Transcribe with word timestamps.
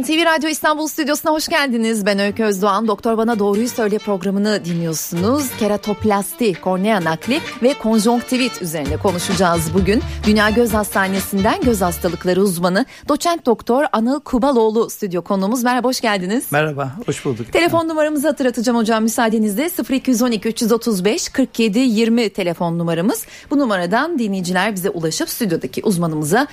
NTV 0.00 0.24
Radyo 0.24 0.48
İstanbul 0.48 0.86
Stüdyosu'na 0.86 1.32
hoş 1.32 1.48
geldiniz. 1.48 2.06
Ben 2.06 2.18
Öykü 2.18 2.44
Özdoğan. 2.44 2.88
Doktor 2.88 3.18
Bana 3.18 3.38
Doğruyu 3.38 3.68
Söyle 3.68 3.98
programını 3.98 4.64
dinliyorsunuz. 4.64 5.50
Keratoplasti, 5.58 6.60
kornea 6.60 7.04
nakli 7.04 7.40
ve 7.62 7.74
konjonktivit 7.74 8.62
üzerine 8.62 8.96
konuşacağız 8.96 9.74
bugün. 9.74 10.02
Dünya 10.26 10.50
Göz 10.50 10.74
Hastanesi'nden 10.74 11.60
göz 11.60 11.80
hastalıkları 11.80 12.42
uzmanı 12.42 12.86
doçent 13.08 13.46
doktor 13.46 13.84
Anıl 13.92 14.20
Kubaloğlu 14.20 14.90
stüdyo 14.90 15.22
konuğumuz. 15.22 15.62
Merhaba, 15.62 15.88
hoş 15.88 16.00
geldiniz. 16.00 16.52
Merhaba, 16.52 16.92
hoş 17.06 17.24
bulduk. 17.24 17.52
Telefon 17.52 17.88
numaramızı 17.88 18.28
hatırlatacağım 18.28 18.78
hocam 18.78 19.02
müsaadenizle. 19.02 19.70
0212 19.90 20.48
335 20.48 21.28
47 21.28 21.78
20 21.78 22.30
telefon 22.30 22.78
numaramız. 22.78 23.26
Bu 23.50 23.58
numaradan 23.58 24.18
dinleyiciler 24.18 24.74
bize 24.74 24.90
ulaşıp 24.90 25.28
stüdyodaki 25.28 25.82
uzmanımıza 25.82 26.46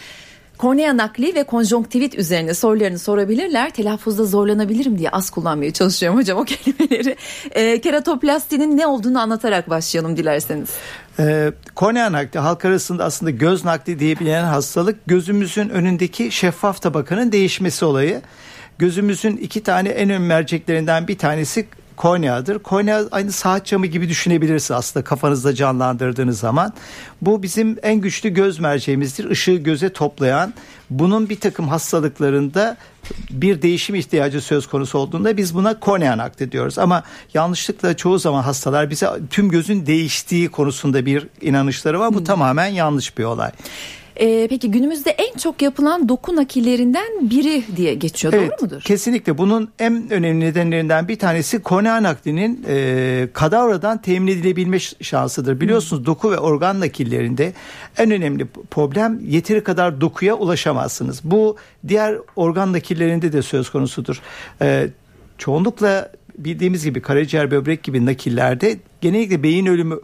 kornea 0.61 0.97
nakli 0.97 1.35
ve 1.35 1.43
konjonktivit 1.43 2.15
üzerine 2.15 2.53
sorularını 2.53 2.99
sorabilirler. 2.99 3.69
Telaffuzda 3.69 4.25
zorlanabilirim 4.25 4.99
diye 4.99 5.09
az 5.09 5.29
kullanmaya 5.29 5.73
çalışıyorum 5.73 6.19
hocam 6.19 6.37
o 6.37 6.43
kelimeleri. 6.45 7.15
E, 7.51 7.81
keratoplastinin 7.81 8.77
ne 8.77 8.87
olduğunu 8.87 9.19
anlatarak 9.19 9.69
başlayalım 9.69 10.17
dilerseniz. 10.17 10.69
E, 11.19 11.51
kornea 11.75 12.11
nakli 12.11 12.39
halk 12.39 12.65
arasında 12.65 13.03
aslında 13.03 13.31
göz 13.31 13.65
nakli 13.65 13.99
diye 13.99 14.19
bilinen 14.19 14.43
hastalık 14.43 15.07
gözümüzün 15.07 15.69
önündeki 15.69 16.31
şeffaf 16.31 16.81
tabakanın 16.81 17.31
değişmesi 17.31 17.85
olayı. 17.85 18.21
Gözümüzün 18.77 19.37
iki 19.37 19.63
tane 19.63 19.89
en 19.89 20.09
önemli 20.09 20.27
merceklerinden 20.27 21.07
bir 21.07 21.17
tanesi 21.17 21.67
korneadır. 22.01 22.59
Kornea 22.59 23.01
aynı 23.11 23.31
saat 23.31 23.65
camı 23.65 23.85
gibi 23.85 24.09
düşünebilirsiniz 24.09 24.71
aslında 24.71 25.03
kafanızda 25.03 25.55
canlandırdığınız 25.55 26.39
zaman. 26.39 26.73
Bu 27.21 27.43
bizim 27.43 27.77
en 27.83 27.95
güçlü 27.95 28.29
göz 28.29 28.59
merceğimizdir. 28.59 29.29
Işığı 29.29 29.55
göze 29.55 29.93
toplayan 29.93 30.53
bunun 30.89 31.29
bir 31.29 31.39
takım 31.39 31.67
hastalıklarında 31.67 32.77
bir 33.31 33.61
değişim 33.61 33.95
ihtiyacı 33.95 34.41
söz 34.41 34.67
konusu 34.67 34.97
olduğunda 34.97 35.37
biz 35.37 35.55
buna 35.55 35.79
kornea 35.79 36.17
nakli 36.17 36.51
diyoruz. 36.51 36.79
Ama 36.79 37.03
yanlışlıkla 37.33 37.97
çoğu 37.97 38.19
zaman 38.19 38.43
hastalar 38.43 38.89
bize 38.89 39.07
tüm 39.29 39.49
gözün 39.49 39.85
değiştiği 39.85 40.49
konusunda 40.49 41.05
bir 41.05 41.27
inanışları 41.41 41.99
var. 41.99 42.13
Bu 42.13 42.17
hmm. 42.17 42.25
tamamen 42.25 42.67
yanlış 42.67 43.17
bir 43.17 43.23
olay. 43.23 43.51
Ee, 44.19 44.47
peki 44.49 44.71
günümüzde 44.71 45.09
en 45.09 45.37
çok 45.37 45.61
yapılan 45.61 46.09
doku 46.09 46.35
nakillerinden 46.35 47.29
biri 47.29 47.63
diye 47.75 47.93
geçiyor 47.93 48.33
evet, 48.33 48.51
doğru 48.51 48.65
mudur? 48.65 48.81
Kesinlikle 48.81 49.37
bunun 49.37 49.69
en 49.79 50.11
önemli 50.11 50.45
nedenlerinden 50.45 51.07
bir 51.07 51.19
tanesi 51.19 51.59
kornea 51.59 52.03
naklinin 52.03 52.65
e, 52.67 53.27
kadavradan 53.33 54.01
temin 54.01 54.27
edilebilme 54.27 54.79
şansıdır. 54.79 55.61
Biliyorsunuz 55.61 55.99
hmm. 55.99 56.05
doku 56.05 56.31
ve 56.31 56.37
organ 56.37 56.79
nakillerinde 56.79 57.53
en 57.97 58.11
önemli 58.11 58.47
problem 58.71 59.19
yeteri 59.25 59.63
kadar 59.63 60.01
dokuya 60.01 60.35
ulaşamazsınız. 60.35 61.21
Bu 61.23 61.57
diğer 61.87 62.17
organ 62.35 62.73
nakillerinde 62.73 63.33
de 63.33 63.41
söz 63.41 63.69
konusudur. 63.69 64.21
E, 64.61 64.87
çoğunlukla 65.37 66.11
bildiğimiz 66.37 66.83
gibi 66.83 67.01
karaciğer 67.01 67.51
böbrek 67.51 67.83
gibi 67.83 68.05
nakillerde 68.05 68.77
genellikle 69.01 69.43
beyin 69.43 69.65
ölümü 69.65 69.99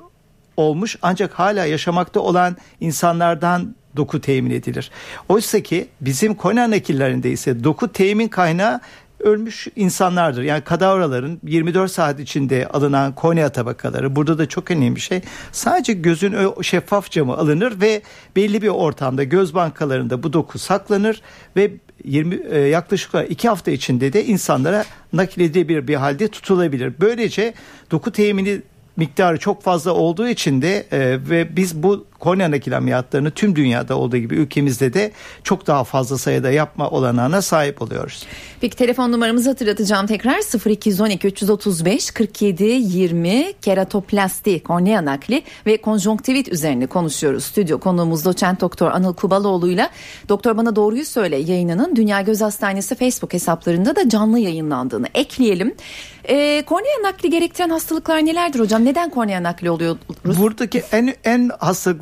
olmuş 0.57 0.97
ancak 1.01 1.33
hala 1.33 1.65
yaşamakta 1.65 2.19
olan 2.19 2.57
insanlardan 2.79 3.75
doku 3.97 4.21
temin 4.21 4.51
edilir. 4.51 4.91
Oysa 5.29 5.59
ki 5.59 5.87
bizim 6.01 6.35
kornea 6.35 6.71
nakillerinde 6.71 7.31
ise 7.31 7.63
doku 7.63 7.91
temin 7.91 8.27
kaynağı 8.27 8.81
ölmüş 9.19 9.67
insanlardır. 9.75 10.43
Yani 10.43 10.61
kadavraların 10.61 11.39
24 11.43 11.91
saat 11.91 12.19
içinde 12.19 12.67
alınan 12.67 13.15
kornea 13.15 13.49
tabakaları 13.49 14.15
burada 14.15 14.37
da 14.37 14.45
çok 14.45 14.71
önemli 14.71 14.95
bir 14.95 15.01
şey. 15.01 15.21
Sadece 15.51 15.93
gözün 15.93 16.61
şeffaf 16.61 17.11
camı 17.11 17.37
alınır 17.37 17.81
ve 17.81 18.01
belli 18.35 18.61
bir 18.61 18.67
ortamda 18.67 19.23
göz 19.23 19.53
bankalarında 19.53 20.23
bu 20.23 20.33
doku 20.33 20.59
saklanır 20.59 21.21
ve 21.55 21.71
20 22.03 22.35
e, 22.35 22.59
yaklaşık 22.59 23.15
olarak 23.15 23.31
2 23.31 23.49
hafta 23.49 23.71
içinde 23.71 24.13
de 24.13 24.25
insanlara 24.25 24.85
nakil 25.13 25.41
edilebilir 25.41 25.87
bir 25.87 25.95
halde 25.95 26.27
tutulabilir. 26.27 26.93
Böylece 26.99 27.53
doku 27.91 28.11
temini 28.11 28.61
miktarı 28.97 29.37
çok 29.37 29.63
fazla 29.63 29.91
olduğu 29.91 30.27
için 30.27 30.61
de 30.61 30.85
e, 30.91 30.99
ve 31.29 31.55
biz 31.55 31.83
bu 31.83 32.05
kornea 32.19 32.51
nakil 32.51 32.77
ameliyatlarını 32.77 33.31
tüm 33.31 33.55
dünyada 33.55 33.97
olduğu 33.97 34.17
gibi 34.17 34.35
ülkemizde 34.35 34.93
de 34.93 35.11
çok 35.43 35.67
daha 35.67 35.83
fazla 35.83 36.17
sayıda 36.17 36.51
yapma 36.51 36.89
olanağına 36.89 37.41
sahip 37.41 37.81
oluyoruz. 37.81 38.25
Peki 38.61 38.75
telefon 38.75 39.11
numaramızı 39.11 39.49
hatırlatacağım 39.49 40.07
tekrar 40.07 40.69
0212 40.69 41.27
335 41.27 42.11
47 42.11 42.63
20 42.63 43.53
keratoplasti 43.61 44.63
kornea 44.63 45.05
nakli 45.05 45.43
ve 45.65 45.77
konjonktivit 45.77 46.47
üzerine 46.47 46.87
konuşuyoruz. 46.87 47.43
Stüdyo 47.43 47.79
konuğumuz 47.79 48.25
doçent 48.25 48.61
doktor 48.61 48.91
Anıl 48.91 49.13
Kubaloğlu 49.13 49.69
ile 49.69 49.89
Doktor 50.29 50.57
Bana 50.57 50.75
Doğruyu 50.75 51.05
Söyle 51.05 51.37
yayınının 51.37 51.95
Dünya 51.95 52.21
Göz 52.21 52.41
Hastanesi 52.41 52.95
Facebook 52.95 53.33
hesaplarında 53.33 53.95
da 53.95 54.09
canlı 54.09 54.39
yayınlandığını 54.39 55.07
ekleyelim. 55.13 55.75
E, 56.23 56.63
kornea 56.65 57.01
nakli 57.03 57.29
gerektiren 57.29 57.69
hastalıklar 57.69 58.25
nelerdir 58.25 58.59
hocam? 58.59 58.85
Neden 58.85 59.09
kornea 59.09 59.43
nakli 59.43 59.69
oluyoruz? 59.69 59.97
Buradaki 60.25 60.83
en 60.91 61.13
en 61.23 61.51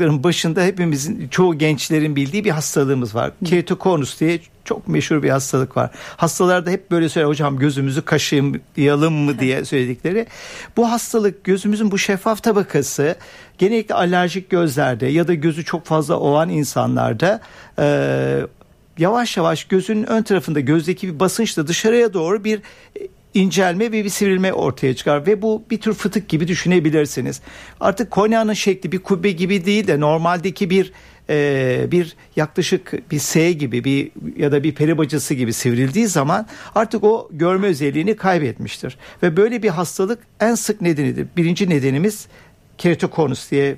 hastalıkların 0.05 0.23
başında 0.23 0.63
hepimizin 0.63 1.27
çoğu 1.27 1.57
gençlerin 1.57 2.15
bildiği 2.15 2.43
bir 2.43 2.51
hastalığımız 2.51 3.15
var. 3.15 3.31
Keratokonus 3.45 4.19
diye 4.19 4.39
çok 4.65 4.87
meşhur 4.87 5.23
bir 5.23 5.29
hastalık 5.29 5.77
var. 5.77 5.89
Hastalarda 6.17 6.69
hep 6.69 6.91
böyle 6.91 7.09
söyler 7.09 7.27
hocam 7.27 7.57
gözümüzü 7.57 8.01
kaşıyalım 8.01 9.13
mı 9.13 9.39
diye 9.39 9.65
söyledikleri. 9.65 10.27
Bu 10.77 10.91
hastalık 10.91 11.43
gözümüzün 11.43 11.91
bu 11.91 11.97
şeffaf 11.97 12.43
tabakası 12.43 13.15
genellikle 13.57 13.95
alerjik 13.95 14.49
gözlerde 14.49 15.07
ya 15.07 15.27
da 15.27 15.33
gözü 15.33 15.63
çok 15.63 15.85
fazla 15.85 16.19
ovan 16.19 16.49
insanlarda 16.49 17.41
e, 17.79 18.47
yavaş 18.97 19.37
yavaş 19.37 19.63
gözün 19.63 20.03
ön 20.03 20.23
tarafında 20.23 20.59
gözdeki 20.59 21.07
bir 21.07 21.19
basınçla 21.19 21.67
dışarıya 21.67 22.13
doğru 22.13 22.43
bir 22.43 22.61
incelme 23.35 23.91
ve 23.91 24.03
bir 24.03 24.09
sivrilme 24.09 24.53
ortaya 24.53 24.95
çıkar 24.95 25.27
ve 25.27 25.41
bu 25.41 25.63
bir 25.71 25.81
tür 25.81 25.93
fıtık 25.93 26.29
gibi 26.29 26.47
düşünebilirsiniz. 26.47 27.41
Artık 27.79 28.11
korneanın 28.11 28.53
şekli 28.53 28.91
bir 28.91 28.99
kubbe 28.99 29.31
gibi 29.31 29.65
değil 29.65 29.87
de 29.87 29.99
normaldeki 29.99 30.69
bir 30.69 30.91
e, 31.29 31.87
bir 31.91 32.15
yaklaşık 32.35 33.11
bir 33.11 33.19
S 33.19 33.51
gibi 33.51 33.83
bir 33.83 34.11
ya 34.37 34.51
da 34.51 34.63
bir 34.63 34.75
peri 34.75 34.97
bacası 34.97 35.33
gibi 35.33 35.53
sivrildiği 35.53 36.07
zaman 36.07 36.47
artık 36.75 37.03
o 37.03 37.29
görme 37.31 37.67
özelliğini 37.67 38.15
kaybetmiştir. 38.15 38.97
Ve 39.23 39.37
böyle 39.37 39.63
bir 39.63 39.69
hastalık 39.69 40.19
en 40.39 40.55
sık 40.55 40.81
nedenidir. 40.81 41.27
Birinci 41.37 41.69
nedenimiz 41.69 42.27
keratokonus 42.77 43.51
diye 43.51 43.75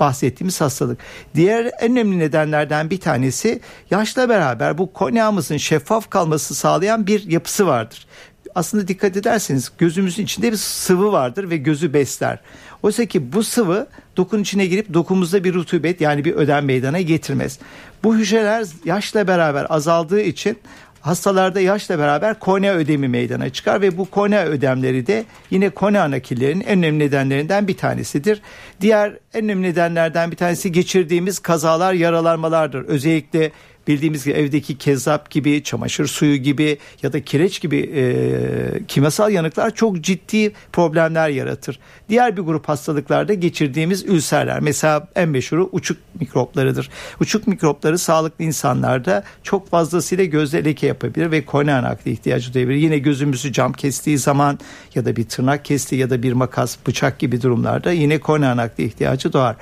bahsettiğimiz 0.00 0.60
hastalık. 0.60 0.98
Diğer 1.34 1.70
en 1.80 1.92
önemli 1.92 2.18
nedenlerden 2.18 2.90
bir 2.90 3.00
tanesi 3.00 3.60
yaşla 3.90 4.28
beraber 4.28 4.78
bu 4.78 4.92
korneamızın 4.92 5.56
şeffaf 5.56 6.10
kalması 6.10 6.54
sağlayan 6.54 7.06
bir 7.06 7.30
yapısı 7.30 7.66
vardır 7.66 8.06
aslında 8.54 8.88
dikkat 8.88 9.16
ederseniz 9.16 9.72
gözümüzün 9.78 10.24
içinde 10.24 10.52
bir 10.52 10.56
sıvı 10.56 11.12
vardır 11.12 11.50
ve 11.50 11.56
gözü 11.56 11.94
besler. 11.94 12.38
Oysa 12.82 13.04
ki 13.04 13.32
bu 13.32 13.44
sıvı 13.44 13.86
dokun 14.16 14.42
içine 14.42 14.66
girip 14.66 14.94
dokumuzda 14.94 15.44
bir 15.44 15.54
rutubet 15.54 16.00
yani 16.00 16.24
bir 16.24 16.32
ödem 16.34 16.64
meydana 16.64 17.00
getirmez. 17.00 17.58
Bu 18.04 18.16
hücreler 18.16 18.66
yaşla 18.84 19.28
beraber 19.28 19.66
azaldığı 19.68 20.20
için 20.20 20.58
hastalarda 21.04 21.60
yaşla 21.60 21.98
beraber 21.98 22.38
kornea 22.38 22.74
ödemi 22.74 23.08
meydana 23.08 23.50
çıkar 23.50 23.80
ve 23.80 23.98
bu 23.98 24.04
kornea 24.10 24.44
ödemleri 24.44 25.06
de 25.06 25.24
yine 25.50 25.70
kornea 25.70 26.10
nakillerinin 26.10 26.64
en 26.64 26.78
önemli 26.78 26.98
nedenlerinden 26.98 27.68
bir 27.68 27.76
tanesidir. 27.76 28.42
Diğer 28.80 29.12
en 29.34 29.44
önemli 29.44 29.62
nedenlerden 29.62 30.30
bir 30.30 30.36
tanesi 30.36 30.72
geçirdiğimiz 30.72 31.38
kazalar, 31.38 31.92
yaralanmalardır. 31.92 32.84
Özellikle 32.84 33.50
bildiğimiz 33.88 34.24
gibi 34.24 34.34
evdeki 34.34 34.78
kezzap 34.78 35.30
gibi, 35.30 35.62
çamaşır 35.62 36.06
suyu 36.06 36.36
gibi 36.36 36.78
ya 37.02 37.12
da 37.12 37.24
kireç 37.24 37.60
gibi 37.60 37.90
e, 37.94 38.86
kimyasal 38.88 39.32
yanıklar 39.32 39.74
çok 39.74 40.00
ciddi 40.00 40.52
problemler 40.72 41.28
yaratır. 41.28 41.78
Diğer 42.08 42.36
bir 42.36 42.42
grup 42.42 42.68
hastalıklarda 42.68 43.34
geçirdiğimiz 43.34 44.04
ülserler 44.04 44.60
mesela 44.60 45.08
en 45.14 45.28
meşhuru 45.28 45.68
uçuk 45.72 45.98
mikroplarıdır. 46.20 46.90
Uçuk 47.20 47.46
mikropları 47.46 47.98
sağlıklı 47.98 48.44
insanlarda 48.44 49.24
çok 49.42 49.70
fazlasıyla 49.70 50.24
gözde 50.24 50.64
leke 50.64 50.86
yapabilir 50.86 51.30
ve 51.30 51.44
kornea 51.44 51.82
nakli 51.82 52.10
ihtiyacı 52.10 52.54
duyabilir. 52.54 52.78
Yine 52.78 52.98
gözümüzü 52.98 53.52
cam 53.52 53.72
kestiği 53.72 54.18
zaman 54.18 54.58
ya 54.94 55.04
da 55.04 55.16
bir 55.16 55.24
tırnak 55.24 55.64
kestiği 55.64 56.00
ya 56.00 56.10
da 56.10 56.22
bir 56.22 56.32
makas, 56.32 56.76
bıçak 56.86 57.18
gibi 57.18 57.42
durumlarda 57.42 57.92
yine 57.92 58.18
kornea 58.20 58.56
nakli 58.56 58.84
ihtiyacı 58.84 59.32
doğar. 59.32 59.56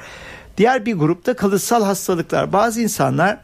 Diğer 0.58 0.86
bir 0.86 0.94
grupta 0.94 1.36
kalıtsal 1.36 1.84
hastalıklar. 1.84 2.52
Bazı 2.52 2.80
insanlar 2.80 3.38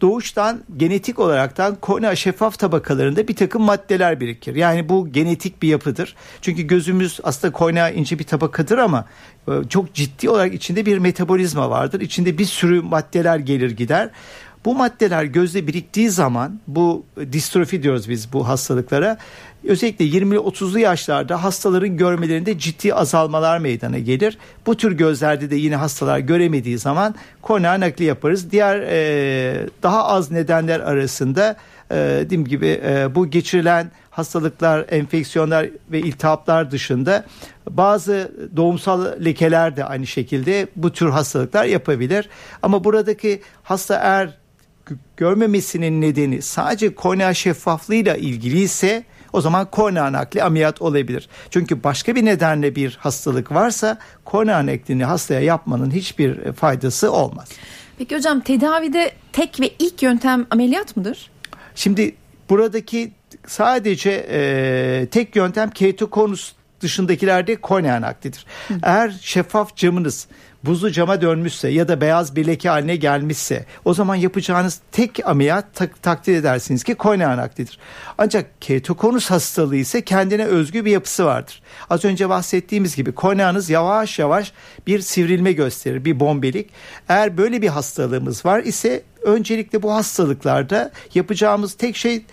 doğuştan 0.00 0.60
genetik 0.76 1.18
olaraktan 1.18 1.76
kornea 1.80 2.16
şeffaf 2.16 2.58
tabakalarında 2.58 3.28
bir 3.28 3.36
takım 3.36 3.62
maddeler 3.62 4.20
birikir. 4.20 4.54
Yani 4.54 4.88
bu 4.88 5.12
genetik 5.12 5.62
bir 5.62 5.68
yapıdır. 5.68 6.16
Çünkü 6.42 6.62
gözümüz 6.62 7.20
aslında 7.22 7.52
kornea 7.52 7.90
ince 7.90 8.18
bir 8.18 8.24
tabakadır 8.24 8.78
ama 8.78 9.04
e, 9.48 9.52
çok 9.68 9.94
ciddi 9.94 10.30
olarak 10.30 10.54
içinde 10.54 10.86
bir 10.86 10.98
metabolizma 10.98 11.70
vardır. 11.70 12.00
İçinde 12.00 12.38
bir 12.38 12.44
sürü 12.44 12.82
maddeler 12.82 13.38
gelir 13.38 13.70
gider. 13.70 14.10
Bu 14.64 14.74
maddeler 14.74 15.24
gözde 15.24 15.66
biriktiği 15.66 16.10
zaman 16.10 16.60
bu 16.66 17.04
distrofi 17.32 17.82
diyoruz 17.82 18.08
biz 18.08 18.32
bu 18.32 18.48
hastalıklara. 18.48 19.18
Özellikle 19.64 20.04
20-30'lu 20.04 20.78
yaşlarda 20.78 21.42
hastaların 21.44 21.96
görmelerinde 21.96 22.58
ciddi 22.58 22.94
azalmalar 22.94 23.58
meydana 23.58 23.98
gelir. 23.98 24.38
Bu 24.66 24.76
tür 24.76 24.92
gözlerde 24.92 25.50
de 25.50 25.56
yine 25.56 25.76
hastalar 25.76 26.18
göremediği 26.18 26.78
zaman 26.78 27.14
kornea 27.42 27.80
nakli 27.80 28.04
yaparız. 28.04 28.50
Diğer 28.50 28.80
e, 28.80 29.66
daha 29.82 30.04
az 30.04 30.30
nedenler 30.30 30.80
arasında 30.80 31.56
e, 31.90 31.94
dediğim 31.94 32.44
gibi 32.44 32.80
e, 32.86 33.14
bu 33.14 33.30
geçirilen 33.30 33.90
hastalıklar, 34.10 34.86
enfeksiyonlar 34.88 35.66
ve 35.92 35.98
iltihaplar 35.98 36.70
dışında 36.70 37.24
bazı 37.70 38.32
doğumsal 38.56 39.24
lekeler 39.24 39.76
de 39.76 39.84
aynı 39.84 40.06
şekilde 40.06 40.68
bu 40.76 40.92
tür 40.92 41.08
hastalıklar 41.08 41.64
yapabilir. 41.64 42.28
Ama 42.62 42.84
buradaki 42.84 43.42
hasta 43.62 43.94
eğer 43.94 44.38
görmemesinin 45.16 46.00
nedeni 46.00 46.42
sadece 46.42 46.94
kornea 46.94 47.34
şeffaflığıyla 47.34 48.16
ilgili 48.16 48.60
ise 48.60 49.04
o 49.32 49.40
zaman 49.40 49.70
kornea 49.70 50.12
nakli 50.12 50.42
ameliyat 50.42 50.82
olabilir. 50.82 51.28
Çünkü 51.50 51.84
başka 51.84 52.14
bir 52.14 52.24
nedenle 52.24 52.76
bir 52.76 52.98
hastalık 53.00 53.52
varsa 53.52 53.98
kornea 54.24 54.66
naklini 54.66 55.04
hastaya 55.04 55.40
yapmanın 55.40 55.90
hiçbir 55.90 56.52
faydası 56.52 57.12
olmaz. 57.12 57.48
Peki 57.98 58.16
hocam 58.16 58.40
tedavide 58.40 59.12
tek 59.32 59.60
ve 59.60 59.70
ilk 59.78 60.02
yöntem 60.02 60.46
ameliyat 60.50 60.96
mıdır? 60.96 61.30
Şimdi 61.74 62.14
buradaki 62.50 63.12
sadece 63.46 64.26
e, 64.30 65.06
tek 65.10 65.36
yöntem 65.36 65.70
ketokonus 65.70 66.52
dışındakilerde 66.80 67.56
kornea 67.56 68.00
naklidir. 68.00 68.46
Hı. 68.68 68.74
Eğer 68.82 69.18
şeffaf 69.22 69.76
camınız 69.76 70.28
buzlu 70.64 70.90
cama 70.90 71.20
dönmüşse 71.20 71.68
ya 71.68 71.88
da 71.88 72.00
beyaz 72.00 72.36
bir 72.36 72.46
leke 72.46 72.68
haline 72.68 72.96
gelmişse 72.96 73.64
o 73.84 73.94
zaman 73.94 74.14
yapacağınız 74.14 74.80
tek 74.92 75.26
ameliyat 75.26 75.74
tak, 75.74 76.02
takdir 76.02 76.36
edersiniz 76.36 76.84
ki 76.84 76.94
kornea 76.94 77.36
naklidir. 77.36 77.78
Ancak 78.18 78.62
ketokonus 78.62 79.30
hastalığı 79.30 79.76
ise 79.76 80.04
kendine 80.04 80.44
özgü 80.44 80.84
bir 80.84 80.90
yapısı 80.90 81.24
vardır. 81.24 81.62
Az 81.90 82.04
önce 82.04 82.28
bahsettiğimiz 82.28 82.96
gibi 82.96 83.12
korneanız 83.12 83.70
yavaş 83.70 84.18
yavaş 84.18 84.52
bir 84.86 85.00
sivrilme 85.00 85.52
gösterir, 85.52 86.04
bir 86.04 86.20
bombelik. 86.20 86.70
Eğer 87.08 87.38
böyle 87.38 87.62
bir 87.62 87.68
hastalığımız 87.68 88.46
var 88.46 88.60
ise 88.60 89.02
öncelikle 89.22 89.82
bu 89.82 89.94
hastalıklarda 89.94 90.90
yapacağımız 91.14 91.74
tek 91.74 91.96
şey 91.96 92.24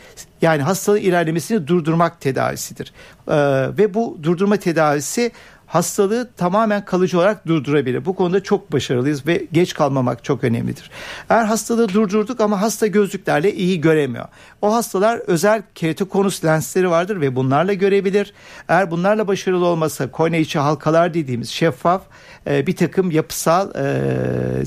yani 0.42 0.62
hastalığın 0.62 0.98
ilerlemesini 0.98 1.68
durdurmak 1.68 2.22
tedavisidir. 2.22 2.94
Ee, 3.28 3.34
ve 3.78 3.94
bu 3.94 4.20
durdurma 4.24 4.58
tedavisi 4.58 5.32
hastalığı 5.68 6.30
tamamen 6.38 6.86
kalıcı 6.86 7.18
olarak 7.18 7.48
durdurabilir. 7.48 8.06
Bu 8.06 8.16
konuda 8.16 8.44
çok 8.44 8.72
başarılıyız 8.72 9.28
ve 9.28 9.48
geç 9.52 9.74
kalmamak 9.74 10.24
çok 10.24 10.44
önemlidir. 10.44 10.92
Eğer 11.30 11.46
hastalığı 11.46 11.90
durdurduk 11.90 12.42
ama 12.42 12.62
hasta 12.62 12.88
gözlüklerle 12.88 13.54
iyi 13.54 13.82
göremiyor. 13.82 14.26
O 14.62 14.74
hastalar 14.74 15.18
özel 15.18 15.64
keratokonus 15.76 16.46
lensleri 16.46 16.90
vardır 16.90 17.22
ve 17.22 17.36
bunlarla 17.36 17.74
görebilir. 17.74 18.34
Eğer 18.68 18.92
bunlarla 18.92 19.28
başarılı 19.28 19.66
olmasa 19.66 20.12
kornea 20.12 20.40
içi 20.40 20.60
halkalar 20.60 21.14
dediğimiz 21.14 21.50
şeffaf 21.50 22.02
e, 22.48 22.68
bir 22.68 22.76
takım 22.76 23.12
yapısal 23.12 23.76
e, 23.76 24.64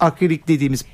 akrilik 0.00 0.48
dediğimiz 0.48 0.84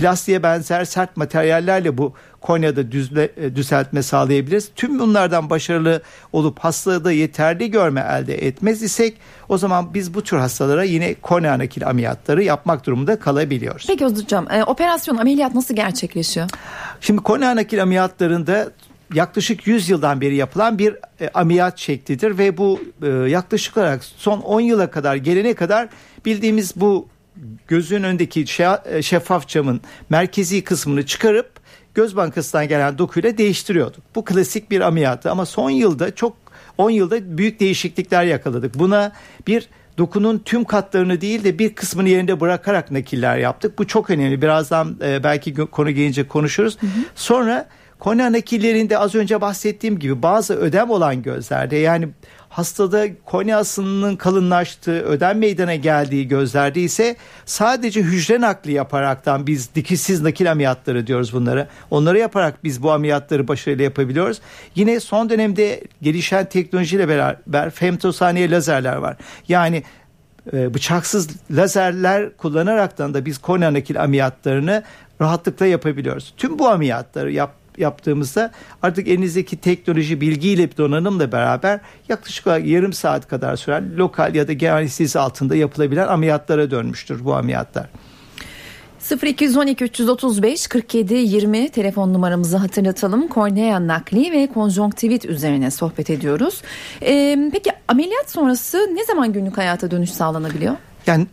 plastiğe 0.00 0.42
benzer 0.42 0.84
sert 0.84 1.16
materyallerle 1.16 1.98
bu 1.98 2.14
korneada 2.40 2.92
düzle, 2.92 3.30
e, 3.36 3.56
düzeltme 3.56 4.02
sağlayabiliriz. 4.02 4.70
Tüm 4.76 4.98
bunlardan 4.98 5.50
başarılı 5.50 6.02
olup 6.32 6.58
hastalığı 6.58 7.12
yeterli 7.12 7.70
görme 7.70 8.00
elde 8.00 8.46
etmez 8.46 8.82
isek 8.82 9.16
o 9.48 9.58
zaman 9.58 9.94
biz 9.94 10.14
bu 10.14 10.22
tür 10.22 10.36
hastalara 10.36 10.84
yine 10.84 11.14
kornea 11.14 11.58
nakil 11.58 11.86
ameliyatları 11.86 12.42
yapmak 12.42 12.86
durumunda 12.86 13.18
kalabiliyoruz. 13.18 13.84
Peki 13.86 14.04
hocam 14.04 14.46
e, 14.50 14.64
operasyon 14.64 15.16
ameliyat 15.16 15.54
nasıl 15.54 15.76
gerçekleşiyor? 15.76 16.50
Şimdi 17.00 17.22
kornea 17.22 17.56
nakil 17.56 17.82
ameliyatlarında 17.82 18.70
yaklaşık 19.14 19.66
100 19.66 19.90
yıldan 19.90 20.20
beri 20.20 20.36
yapılan 20.36 20.78
bir 20.78 20.96
e, 21.20 21.28
ameliyat 21.34 21.78
şeklidir 21.78 22.38
ve 22.38 22.56
bu 22.56 22.80
e, 23.02 23.08
yaklaşık 23.08 23.76
olarak 23.76 24.04
son 24.04 24.40
10 24.40 24.60
yıla 24.60 24.90
kadar 24.90 25.16
gelene 25.16 25.54
kadar 25.54 25.88
bildiğimiz 26.24 26.72
bu 26.76 27.08
gözün 27.68 28.02
önündeki 28.02 28.44
e, 28.84 29.02
şeffaf 29.02 29.48
camın 29.48 29.80
merkezi 30.10 30.64
kısmını 30.64 31.06
çıkarıp 31.06 31.50
göz 31.94 32.16
bankasından 32.16 32.68
gelen 32.68 32.98
dokuyla 32.98 33.38
değiştiriyorduk. 33.38 34.02
Bu 34.14 34.24
klasik 34.24 34.70
bir 34.70 34.80
ameliyattı 34.80 35.30
ama 35.30 35.46
son 35.46 35.70
yılda 35.70 36.14
çok 36.14 36.36
10 36.78 36.90
yılda 36.90 37.38
büyük 37.38 37.60
değişiklikler 37.60 38.24
yakaladık. 38.24 38.78
Buna 38.78 39.12
bir 39.46 39.68
dokunun 39.98 40.38
tüm 40.38 40.64
katlarını 40.64 41.20
değil 41.20 41.44
de 41.44 41.58
bir 41.58 41.74
kısmını 41.74 42.08
yerinde 42.08 42.40
bırakarak 42.40 42.90
nakiller 42.90 43.38
yaptık. 43.38 43.78
Bu 43.78 43.86
çok 43.86 44.10
önemli. 44.10 44.42
Birazdan 44.42 44.96
e, 45.02 45.24
belki 45.24 45.54
konu 45.54 45.90
gelince 45.90 46.28
konuşuruz. 46.28 46.78
Hı 46.80 46.86
hı. 46.86 46.90
Sonra 47.14 47.68
kornea 47.98 48.32
nakillerinde 48.32 48.98
az 48.98 49.14
önce 49.14 49.40
bahsettiğim 49.40 49.98
gibi 49.98 50.22
bazı 50.22 50.54
ödem 50.54 50.90
olan 50.90 51.22
gözlerde 51.22 51.76
yani 51.76 52.08
hastada 52.50 53.06
korneasının 53.24 54.16
kalınlaştığı, 54.16 55.02
ödem 55.02 55.38
meydana 55.38 55.74
geldiği 55.74 56.28
gözlerde 56.28 56.80
ise 56.80 57.16
sadece 57.44 58.00
hücre 58.00 58.40
nakli 58.40 58.72
yaparaktan 58.72 59.46
biz 59.46 59.74
dikişsiz 59.74 60.20
nakil 60.22 60.50
ameliyatları 60.50 61.06
diyoruz 61.06 61.32
bunları. 61.32 61.68
Onları 61.90 62.18
yaparak 62.18 62.64
biz 62.64 62.82
bu 62.82 62.92
ameliyatları 62.92 63.48
başarıyla 63.48 63.84
yapabiliyoruz. 63.84 64.40
Yine 64.74 65.00
son 65.00 65.30
dönemde 65.30 65.84
gelişen 66.02 66.48
teknolojiyle 66.48 67.08
beraber 67.08 67.70
femtosaniye 67.70 68.50
lazerler 68.50 68.96
var. 68.96 69.16
Yani 69.48 69.82
e, 70.52 70.74
bıçaksız 70.74 71.28
lazerler 71.50 72.36
kullanaraktan 72.36 73.14
da 73.14 73.24
biz 73.24 73.38
kornea 73.38 73.72
nakil 73.72 74.02
ameliyatlarını 74.02 74.82
rahatlıkla 75.20 75.66
yapabiliyoruz. 75.66 76.34
Tüm 76.36 76.58
bu 76.58 76.68
ameliyatları 76.68 77.32
yap, 77.32 77.54
yaptığımızda 77.80 78.50
artık 78.82 79.08
elinizdeki 79.08 79.56
teknoloji 79.56 80.20
bilgiyle 80.20 80.76
donanımla 80.76 81.32
beraber 81.32 81.80
yaklaşık 82.08 82.46
olarak 82.46 82.66
yarım 82.66 82.92
saat 82.92 83.28
kadar 83.28 83.56
süren 83.56 83.96
lokal 83.96 84.34
ya 84.34 84.48
da 84.48 84.52
genel 84.52 84.76
anestezi 84.76 85.18
altında 85.18 85.56
yapılabilen 85.56 86.08
ameliyatlara 86.08 86.70
dönmüştür 86.70 87.24
bu 87.24 87.34
ameliyatlar. 87.34 87.86
0212 89.22 89.84
335 89.84 90.66
47 90.66 91.14
20 91.14 91.68
telefon 91.68 92.12
numaramızı 92.14 92.56
hatırlatalım. 92.56 93.28
Kornea 93.28 93.86
nakli 93.86 94.32
ve 94.32 94.46
konjonktivit 94.46 95.24
üzerine 95.24 95.70
sohbet 95.70 96.10
ediyoruz. 96.10 96.62
Ee, 97.02 97.50
peki 97.52 97.70
ameliyat 97.88 98.30
sonrası 98.30 98.78
ne 98.94 99.04
zaman 99.04 99.32
günlük 99.32 99.58
hayata 99.58 99.90
dönüş 99.90 100.10
sağlanabiliyor? 100.10 100.76
Yani 101.06 101.26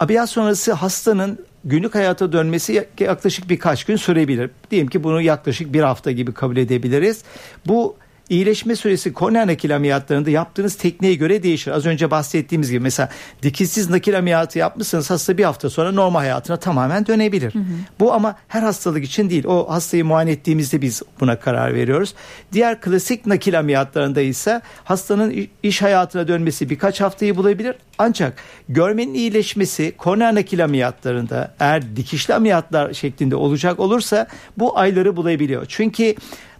ameliyat 0.00 0.30
sonrası 0.30 0.72
hastanın 0.72 1.38
günlük 1.64 1.94
hayata 1.94 2.32
dönmesi 2.32 2.86
yaklaşık 3.00 3.48
birkaç 3.48 3.84
gün 3.84 3.96
sürebilir. 3.96 4.50
Diyelim 4.70 4.88
ki 4.88 5.04
bunu 5.04 5.20
yaklaşık 5.20 5.72
bir 5.72 5.80
hafta 5.80 6.10
gibi 6.10 6.32
kabul 6.32 6.56
edebiliriz. 6.56 7.22
Bu 7.66 7.96
iyileşme 8.32 8.76
süresi 8.76 9.12
kornea 9.12 9.46
nakil 9.46 9.76
ameliyatlarında 9.76 10.30
yaptığınız 10.30 10.76
tekniğe 10.76 11.14
göre 11.14 11.42
değişir. 11.42 11.70
Az 11.70 11.86
önce 11.86 12.10
bahsettiğimiz 12.10 12.70
gibi 12.70 12.80
mesela 12.80 13.08
dikişsiz 13.42 13.90
nakil 13.90 14.18
ameliyatı 14.18 14.58
yapmışsınız 14.58 15.10
hasta 15.10 15.38
bir 15.38 15.44
hafta 15.44 15.70
sonra 15.70 15.92
normal 15.92 16.20
hayatına 16.20 16.56
tamamen 16.56 17.06
dönebilir. 17.06 17.54
Hı 17.54 17.58
hı. 17.58 17.62
Bu 18.00 18.12
ama 18.12 18.36
her 18.48 18.62
hastalık 18.62 19.04
için 19.04 19.30
değil. 19.30 19.44
O 19.44 19.70
hastayı 19.70 20.04
muayene 20.04 20.30
ettiğimizde 20.30 20.82
biz 20.82 21.02
buna 21.20 21.36
karar 21.40 21.74
veriyoruz. 21.74 22.14
Diğer 22.52 22.80
klasik 22.80 23.26
nakil 23.26 23.58
ameliyatlarında 23.58 24.20
ise 24.20 24.60
hastanın 24.84 25.48
iş 25.62 25.82
hayatına 25.82 26.28
dönmesi 26.28 26.70
birkaç 26.70 27.00
haftayı 27.00 27.36
bulabilir. 27.36 27.74
Ancak 27.98 28.36
görmenin 28.68 29.14
iyileşmesi 29.14 29.92
kornea 29.96 30.34
nakil 30.34 30.64
ameliyatlarında 30.64 31.54
eğer 31.60 31.96
dikişli 31.96 32.34
ameliyatlar 32.34 32.92
şeklinde 32.92 33.36
olacak 33.36 33.80
olursa 33.80 34.26
bu 34.58 34.78
ayları 34.78 35.16
bulabiliyor. 35.16 35.66
Çünkü 35.68 36.14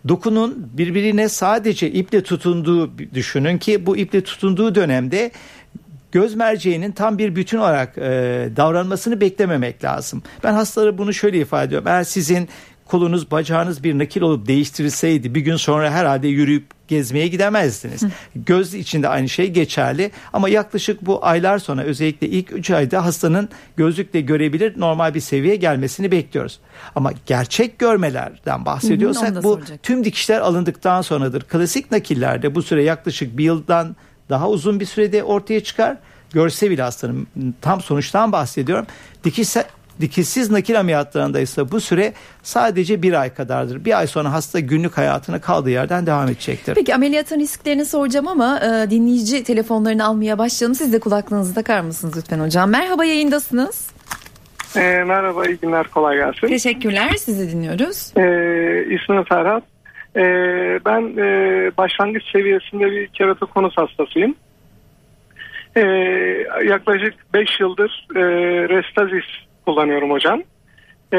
dokunun 0.08 0.70
birbirine 0.72 1.28
sadece 1.28 1.90
iple 1.90 2.22
tutunduğu 2.22 2.98
düşünün 3.14 3.58
ki 3.58 3.86
bu 3.86 3.96
iple 3.96 4.20
tutunduğu 4.20 4.74
dönemde 4.74 5.30
göz 6.12 6.34
merceğinin 6.34 6.92
tam 6.92 7.18
bir 7.18 7.36
bütün 7.36 7.58
olarak 7.58 7.98
e, 7.98 8.02
davranmasını 8.56 9.20
beklememek 9.20 9.84
lazım. 9.84 10.22
Ben 10.44 10.52
hastalara 10.52 10.98
bunu 10.98 11.14
şöyle 11.14 11.38
ifade 11.38 11.66
ediyorum. 11.66 11.88
Eğer 11.88 12.04
sizin 12.04 12.48
kolunuz 12.86 13.30
bacağınız 13.30 13.84
bir 13.84 13.98
nakil 13.98 14.20
olup 14.20 14.46
değiştirilseydi 14.46 15.34
bir 15.34 15.40
gün 15.40 15.56
sonra 15.56 15.90
herhalde 15.90 16.28
yürüyüp 16.28 16.64
gezmeye 16.88 17.28
gidemezdiniz. 17.28 18.02
Hı. 18.02 18.10
Göz 18.36 18.74
için 18.74 19.02
de 19.02 19.08
aynı 19.08 19.28
şey 19.28 19.50
geçerli 19.50 20.10
ama 20.32 20.48
yaklaşık 20.48 21.06
bu 21.06 21.26
aylar 21.26 21.58
sonra 21.58 21.82
özellikle 21.82 22.28
ilk 22.28 22.52
3 22.52 22.70
ayda 22.70 23.04
hastanın 23.04 23.48
gözlükle 23.76 24.20
görebilir 24.20 24.80
normal 24.80 25.14
bir 25.14 25.20
seviyeye 25.20 25.56
gelmesini 25.56 26.10
bekliyoruz. 26.10 26.58
Ama 26.94 27.12
gerçek 27.26 27.78
görmelerden 27.78 28.64
bahsediyorsak 28.64 29.30
hı 29.30 29.42
bu 29.42 29.52
soracak. 29.52 29.82
tüm 29.82 30.04
dikişler 30.04 30.40
alındıktan 30.40 31.02
sonradır. 31.02 31.42
Klasik 31.42 31.90
nakillerde 31.90 32.54
bu 32.54 32.62
süre 32.62 32.82
yaklaşık 32.82 33.38
bir 33.38 33.44
yıldan 33.44 33.96
daha 34.30 34.48
uzun 34.48 34.80
bir 34.80 34.86
sürede 34.86 35.22
ortaya 35.22 35.64
çıkar. 35.64 35.96
Görse 36.32 36.70
bile 36.70 36.82
hastanın 36.82 37.26
tam 37.60 37.80
sonuçtan 37.80 38.32
bahsediyorum. 38.32 38.86
Dikiş 39.24 39.48
Dikişsiz 40.00 40.50
nakil 40.50 40.80
ameliyatlarında 40.80 41.40
ise 41.40 41.70
bu 41.70 41.80
süre 41.80 42.12
sadece 42.42 43.02
bir 43.02 43.12
ay 43.12 43.34
kadardır. 43.34 43.84
Bir 43.84 43.98
ay 43.98 44.06
sonra 44.06 44.32
hasta 44.32 44.60
günlük 44.60 44.98
hayatına 44.98 45.40
kaldığı 45.40 45.70
yerden 45.70 46.06
devam 46.06 46.28
edecektir. 46.28 46.74
Peki 46.74 46.94
ameliyatın 46.94 47.40
risklerini 47.40 47.84
soracağım 47.84 48.28
ama 48.28 48.60
e, 48.60 48.90
dinleyici 48.90 49.44
telefonlarını 49.44 50.04
almaya 50.04 50.38
başlayalım. 50.38 50.74
Siz 50.74 50.92
de 50.92 51.00
kulaklığınızı 51.00 51.54
takar 51.54 51.80
mısınız 51.80 52.16
lütfen 52.16 52.40
hocam? 52.40 52.70
Merhaba 52.70 53.04
yayındasınız. 53.04 53.92
E, 54.76 55.04
merhaba 55.04 55.46
iyi 55.46 55.58
günler 55.62 55.88
kolay 55.88 56.16
gelsin. 56.16 56.46
Teşekkürler 56.46 57.10
sizi 57.10 57.52
dinliyoruz. 57.52 58.12
E, 58.16 58.24
ismim 58.94 59.24
Ferhat. 59.24 59.62
E, 60.16 60.22
ben 60.84 61.16
e, 61.18 61.26
başlangıç 61.76 62.22
seviyesinde 62.32 62.90
bir 62.90 63.06
keratokonus 63.06 63.76
hastasıyım. 63.76 64.34
E, 65.76 65.80
yaklaşık 66.64 67.14
5 67.34 67.60
yıldır 67.60 68.06
e, 68.16 68.20
Restazis 68.68 69.24
kullanıyorum 69.64 70.10
hocam. 70.10 70.42
E, 71.12 71.18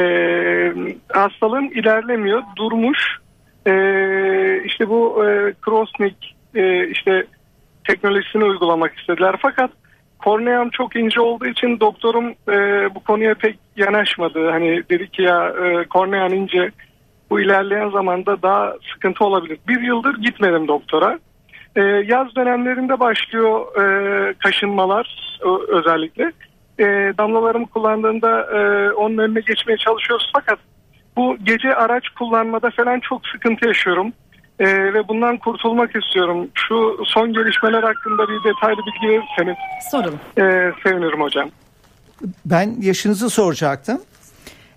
hastalığım 1.12 1.72
ilerlemiyor, 1.72 2.42
durmuş. 2.56 3.18
E, 3.66 3.72
işte 4.64 4.88
bu 4.88 5.24
e, 5.24 5.54
Crossnik 5.64 6.36
e, 6.54 6.88
işte 6.88 7.26
teknolojisini 7.88 8.44
uygulamak 8.44 8.98
istediler. 8.98 9.36
Fakat 9.42 9.70
korneam 10.18 10.70
çok 10.70 10.96
ince 10.96 11.20
olduğu 11.20 11.46
için 11.46 11.80
doktorum 11.80 12.34
e, 12.48 12.54
bu 12.94 13.00
konuya 13.00 13.34
pek 13.34 13.58
yanaşmadı. 13.76 14.50
Hani 14.50 14.82
dedi 14.90 15.10
ki 15.10 15.22
ya 15.22 15.48
e, 15.48 15.84
kornean 15.84 16.30
ince 16.30 16.70
bu 17.30 17.40
ilerleyen 17.40 17.90
zamanda 17.90 18.42
daha 18.42 18.74
sıkıntı 18.92 19.24
olabilir. 19.24 19.58
Bir 19.68 19.80
yıldır 19.80 20.16
gitmedim 20.16 20.68
doktora. 20.68 21.18
E, 21.76 21.82
yaz 21.82 22.36
dönemlerinde 22.36 23.00
başlıyor 23.00 23.80
e, 23.80 24.34
kaşınmalar 24.34 25.38
özellikle. 25.68 26.32
E, 26.78 26.84
damlalarımı 27.18 27.66
kullandığımda 27.66 28.40
e, 28.40 28.92
onun 28.92 29.18
önüne 29.18 29.40
geçmeye 29.40 29.76
çalışıyoruz 29.76 30.30
fakat 30.34 30.58
bu 31.16 31.36
gece 31.44 31.74
araç 31.74 32.08
kullanmada 32.08 32.70
falan 32.70 33.00
çok 33.00 33.26
sıkıntı 33.26 33.66
yaşıyorum. 33.66 34.12
Ee, 34.58 34.94
ve 34.94 35.08
bundan 35.08 35.38
kurtulmak 35.38 35.96
istiyorum. 35.96 36.48
Şu 36.54 36.96
son 37.04 37.32
gelişmeler 37.32 37.82
hakkında 37.82 38.22
bir 38.28 38.38
detaylı 38.44 38.76
bilgi 38.86 39.08
verirseniz 39.08 39.56
Soralım. 39.90 40.20
e, 40.38 40.72
sevinirim 40.82 41.20
hocam. 41.20 41.50
Ben 42.44 42.74
yaşınızı 42.80 43.30
soracaktım. 43.30 44.00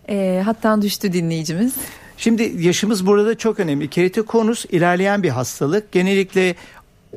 E, 0.10 0.42
hattan 0.46 0.82
düştü 0.82 1.14
dinleyicimiz. 1.14 1.76
Şimdi 2.18 2.52
yaşımız 2.58 3.08
burada 3.08 3.38
çok 3.38 3.60
önemli. 3.60 3.90
Keratokonus 3.90 4.66
ilerleyen 4.66 5.24
bir 5.24 5.30
hastalık. 5.30 5.92
Genellikle 5.92 6.56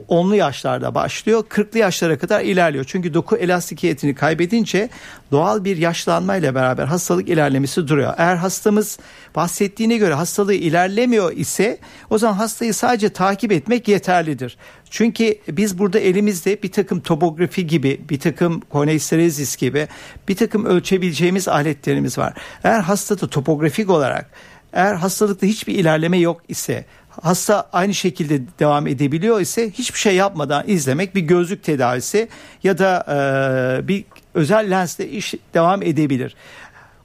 10'lu 0.09 0.37
yaşlarda 0.37 0.95
başlıyor. 0.95 1.45
40'lı 1.49 1.79
yaşlara 1.79 2.19
kadar 2.19 2.41
ilerliyor. 2.41 2.85
Çünkü 2.89 3.15
doku 3.15 3.37
elastikiyetini 3.37 4.15
kaybedince 4.15 4.89
doğal 5.33 5.65
bir 5.65 5.77
yaşlanmayla 5.77 6.55
beraber 6.55 6.85
hastalık 6.85 7.29
ilerlemesi 7.29 7.89
duruyor. 7.89 8.15
Eğer 8.17 8.37
hastamız 8.37 8.99
bahsettiğine 9.35 9.97
göre 9.97 10.15
hastalığı 10.15 10.55
ilerlemiyor 10.55 11.33
ise 11.33 11.79
o 12.11 12.19
zaman 12.19 12.35
hastayı 12.35 12.75
sadece 12.75 13.09
takip 13.09 13.53
etmek 13.53 13.89
yeterlidir. 13.89 14.57
Çünkü 14.91 15.35
biz 15.49 15.79
burada 15.79 15.99
elimizde 15.99 16.63
bir 16.63 16.73
takım 16.73 17.01
topografi 17.01 17.67
gibi, 17.67 18.01
bir 18.11 18.21
takım 18.21 18.61
koneisterezis 18.61 19.57
gibi 19.57 19.89
bir 20.29 20.37
takım 20.37 20.65
ölçebileceğimiz 20.65 21.49
aletlerimiz 21.49 22.19
var. 22.19 22.35
Eğer 22.65 22.81
hastada 22.81 23.27
topografik 23.27 23.91
olarak 23.91 24.31
eğer 24.73 24.95
hastalıkta 24.95 25.47
hiçbir 25.47 25.75
ilerleme 25.75 26.19
yok 26.19 26.41
ise 26.49 26.85
hasta 27.23 27.69
aynı 27.73 27.95
şekilde 27.95 28.41
devam 28.59 28.87
edebiliyor 28.87 29.41
ise 29.41 29.71
hiçbir 29.71 29.99
şey 29.99 30.17
yapmadan 30.17 30.65
izlemek 30.67 31.15
bir 31.15 31.21
gözlük 31.21 31.63
tedavisi 31.63 32.29
ya 32.63 32.79
da 32.79 33.07
e, 33.09 33.89
bir 33.89 34.05
özel 34.35 34.71
lensle 34.71 35.09
iş 35.09 35.35
devam 35.55 35.83
edebilir. 35.83 36.37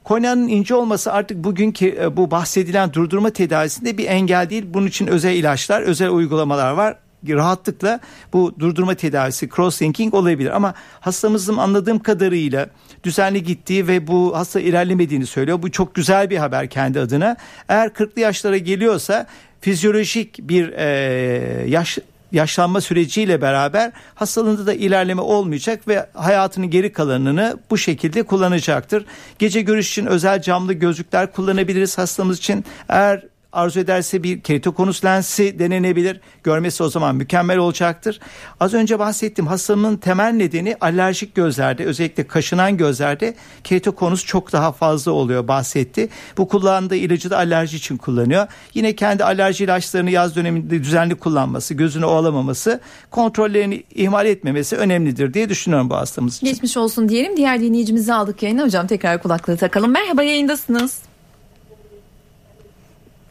Korneanın 0.04 0.48
ince 0.48 0.74
olması 0.74 1.12
artık 1.12 1.44
bugünkü 1.44 1.86
e, 2.00 2.16
bu 2.16 2.30
bahsedilen 2.30 2.92
durdurma 2.92 3.30
tedavisinde 3.30 3.98
bir 3.98 4.06
engel 4.06 4.50
değil. 4.50 4.64
Bunun 4.68 4.86
için 4.86 5.06
özel 5.06 5.34
ilaçlar, 5.34 5.82
özel 5.82 6.10
uygulamalar 6.10 6.70
var 6.70 6.96
rahatlıkla 7.28 8.00
bu 8.32 8.54
durdurma 8.58 8.94
tedavisi 8.94 9.48
cross-linking 9.48 10.14
olabilir. 10.14 10.50
Ama 10.50 10.74
hastamızın 11.00 11.56
anladığım 11.56 11.98
kadarıyla 11.98 12.66
düzenli 13.04 13.42
gittiği 13.42 13.88
ve 13.88 14.06
bu 14.06 14.36
hasta 14.36 14.60
ilerlemediğini 14.60 15.26
söylüyor. 15.26 15.62
Bu 15.62 15.70
çok 15.70 15.94
güzel 15.94 16.30
bir 16.30 16.36
haber 16.36 16.70
kendi 16.70 17.00
adına. 17.00 17.36
Eğer 17.68 17.88
40'lı 17.88 18.20
yaşlara 18.20 18.56
geliyorsa 18.56 19.26
fizyolojik 19.66 20.38
bir 20.48 20.72
e, 20.72 21.68
yaş 21.68 21.98
yaşlanma 22.32 22.80
süreciyle 22.80 23.40
beraber 23.40 23.92
hastalığında 24.14 24.66
da 24.66 24.74
ilerleme 24.74 25.20
olmayacak 25.20 25.88
ve 25.88 26.06
hayatının 26.14 26.70
geri 26.70 26.92
kalanını 26.92 27.58
bu 27.70 27.78
şekilde 27.78 28.22
kullanacaktır. 28.22 29.04
Gece 29.38 29.60
görüş 29.60 29.90
için 29.90 30.06
özel 30.06 30.42
camlı 30.42 30.72
gözlükler 30.72 31.32
kullanabiliriz 31.32 31.98
hastamız 31.98 32.38
için. 32.38 32.64
Eğer 32.88 33.22
arzu 33.52 33.80
ederse 33.80 34.22
bir 34.22 34.40
keratokonus 34.40 35.04
lensi 35.04 35.58
denenebilir. 35.58 36.20
Görmesi 36.42 36.82
o 36.82 36.88
zaman 36.88 37.16
mükemmel 37.16 37.58
olacaktır. 37.58 38.20
Az 38.60 38.74
önce 38.74 38.98
bahsettiğim 38.98 39.48
hastalığın 39.48 39.96
temel 39.96 40.32
nedeni 40.32 40.76
alerjik 40.80 41.34
gözlerde 41.34 41.84
özellikle 41.84 42.26
kaşınan 42.26 42.76
gözlerde 42.76 43.34
keratokonus 43.64 44.24
çok 44.24 44.52
daha 44.52 44.72
fazla 44.72 45.12
oluyor 45.12 45.48
bahsetti. 45.48 46.08
Bu 46.38 46.48
kullandığı 46.48 46.96
ilacı 46.96 47.30
da 47.30 47.36
alerji 47.36 47.76
için 47.76 47.96
kullanıyor. 47.96 48.46
Yine 48.74 48.96
kendi 48.96 49.24
alerji 49.24 49.64
ilaçlarını 49.64 50.10
yaz 50.10 50.36
döneminde 50.36 50.84
düzenli 50.84 51.14
kullanması, 51.14 51.74
gözünü 51.74 52.04
ovalamaması, 52.04 52.80
kontrollerini 53.10 53.84
ihmal 53.94 54.26
etmemesi 54.26 54.76
önemlidir 54.76 55.34
diye 55.34 55.48
düşünüyorum 55.48 55.90
bu 55.90 55.96
hastamız 55.96 56.36
için. 56.36 56.46
Geçmiş 56.46 56.76
olsun 56.76 57.08
diyelim. 57.08 57.36
Diğer 57.36 57.60
dinleyicimizi 57.60 58.14
aldık 58.14 58.42
yayına. 58.42 58.62
Hocam 58.62 58.86
tekrar 58.86 59.22
kulaklığı 59.22 59.56
takalım. 59.56 59.90
Merhaba 59.90 60.22
yayındasınız. 60.22 60.98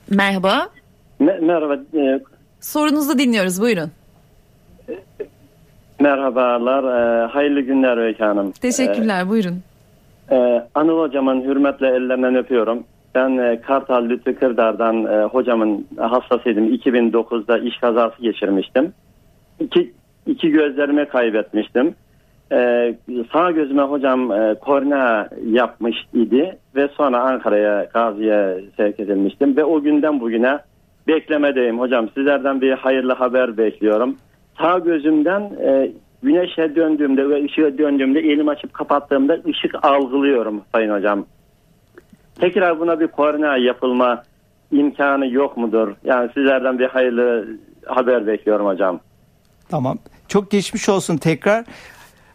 Merhaba. 0.10 0.70
Me- 1.20 1.40
merhaba. 1.40 1.78
E, 1.98 2.20
Sorunuzu 2.62 3.20
dinliyoruz. 3.20 3.62
Buyurun. 3.62 3.92
merhabalar. 6.00 6.84
E, 6.84 7.26
hayırlı 7.28 7.62
günler 7.62 7.98
Öykü 7.98 8.24
Hanım. 8.24 8.52
Teşekkürler. 8.52 9.30
Buyurun. 9.30 9.62
E, 10.30 10.36
e, 10.36 10.68
Anıl 10.76 11.00
hocamın 11.00 11.42
hürmetle 11.42 11.88
ellerinden 11.88 12.36
öpüyorum. 12.36 12.84
Ben 13.16 13.38
e, 13.38 13.62
Kartal 13.62 14.06
Lütfü 14.10 14.36
Kırdar'dan 14.36 15.06
e, 15.06 15.24
hocamın 15.24 15.88
hastasıydım. 15.98 16.74
2009'da 16.76 17.58
iş 17.58 17.78
kazası 17.78 18.22
geçirmiştim. 18.22 18.94
İki, 19.60 19.94
iki 20.28 20.50
gözlerimi 20.50 21.08
kaybetmiştim. 21.08 21.96
E, 22.52 22.96
sağ 23.34 23.52
gözüme 23.52 23.82
hocam 23.82 24.32
e, 24.32 24.56
kornea 24.56 25.30
yapmış 25.46 25.96
idi 26.14 26.58
ve 26.76 26.88
sonra 26.88 27.20
Ankara'ya 27.20 27.88
Gazi'ye 27.94 28.64
sevk 28.78 29.00
edilmiştim 29.00 29.58
ve 29.58 29.64
o 29.64 29.82
günden 29.82 30.20
bugüne 30.20 30.60
beklemedeyim 31.08 31.80
hocam. 31.80 32.10
Sizlerden 32.16 32.62
bir 32.62 32.72
hayırlı 32.72 33.14
haber 33.14 33.58
bekliyorum. 33.58 34.16
Sağ 34.58 34.80
gözümden 34.80 35.42
e, 35.42 35.92
güneşe 36.24 36.76
döndüğümde 36.76 37.30
ve 37.30 37.46
ışığa 37.46 37.78
döndüğümde 37.78 38.20
elimi 38.20 38.50
açıp 38.50 38.74
kapattığımda 38.74 39.38
ışık 39.48 39.86
algılıyorum 39.86 40.62
sayın 40.72 40.94
hocam. 40.94 41.26
Tekrar 42.40 42.80
buna 42.80 43.00
bir 43.00 43.08
kornea 43.08 43.58
yapılma 43.58 44.24
imkanı 44.72 45.28
yok 45.28 45.58
mudur? 45.58 45.96
Yani 46.04 46.30
sizlerden 46.34 46.80
bir 46.80 46.88
hayırlı 46.88 47.48
haber 47.86 48.28
bekliyorum 48.28 48.66
hocam. 48.66 49.00
Tamam. 49.70 49.98
Çok 50.28 50.52
geçmiş 50.52 50.90
olsun 50.90 51.18
tekrar. 51.18 51.66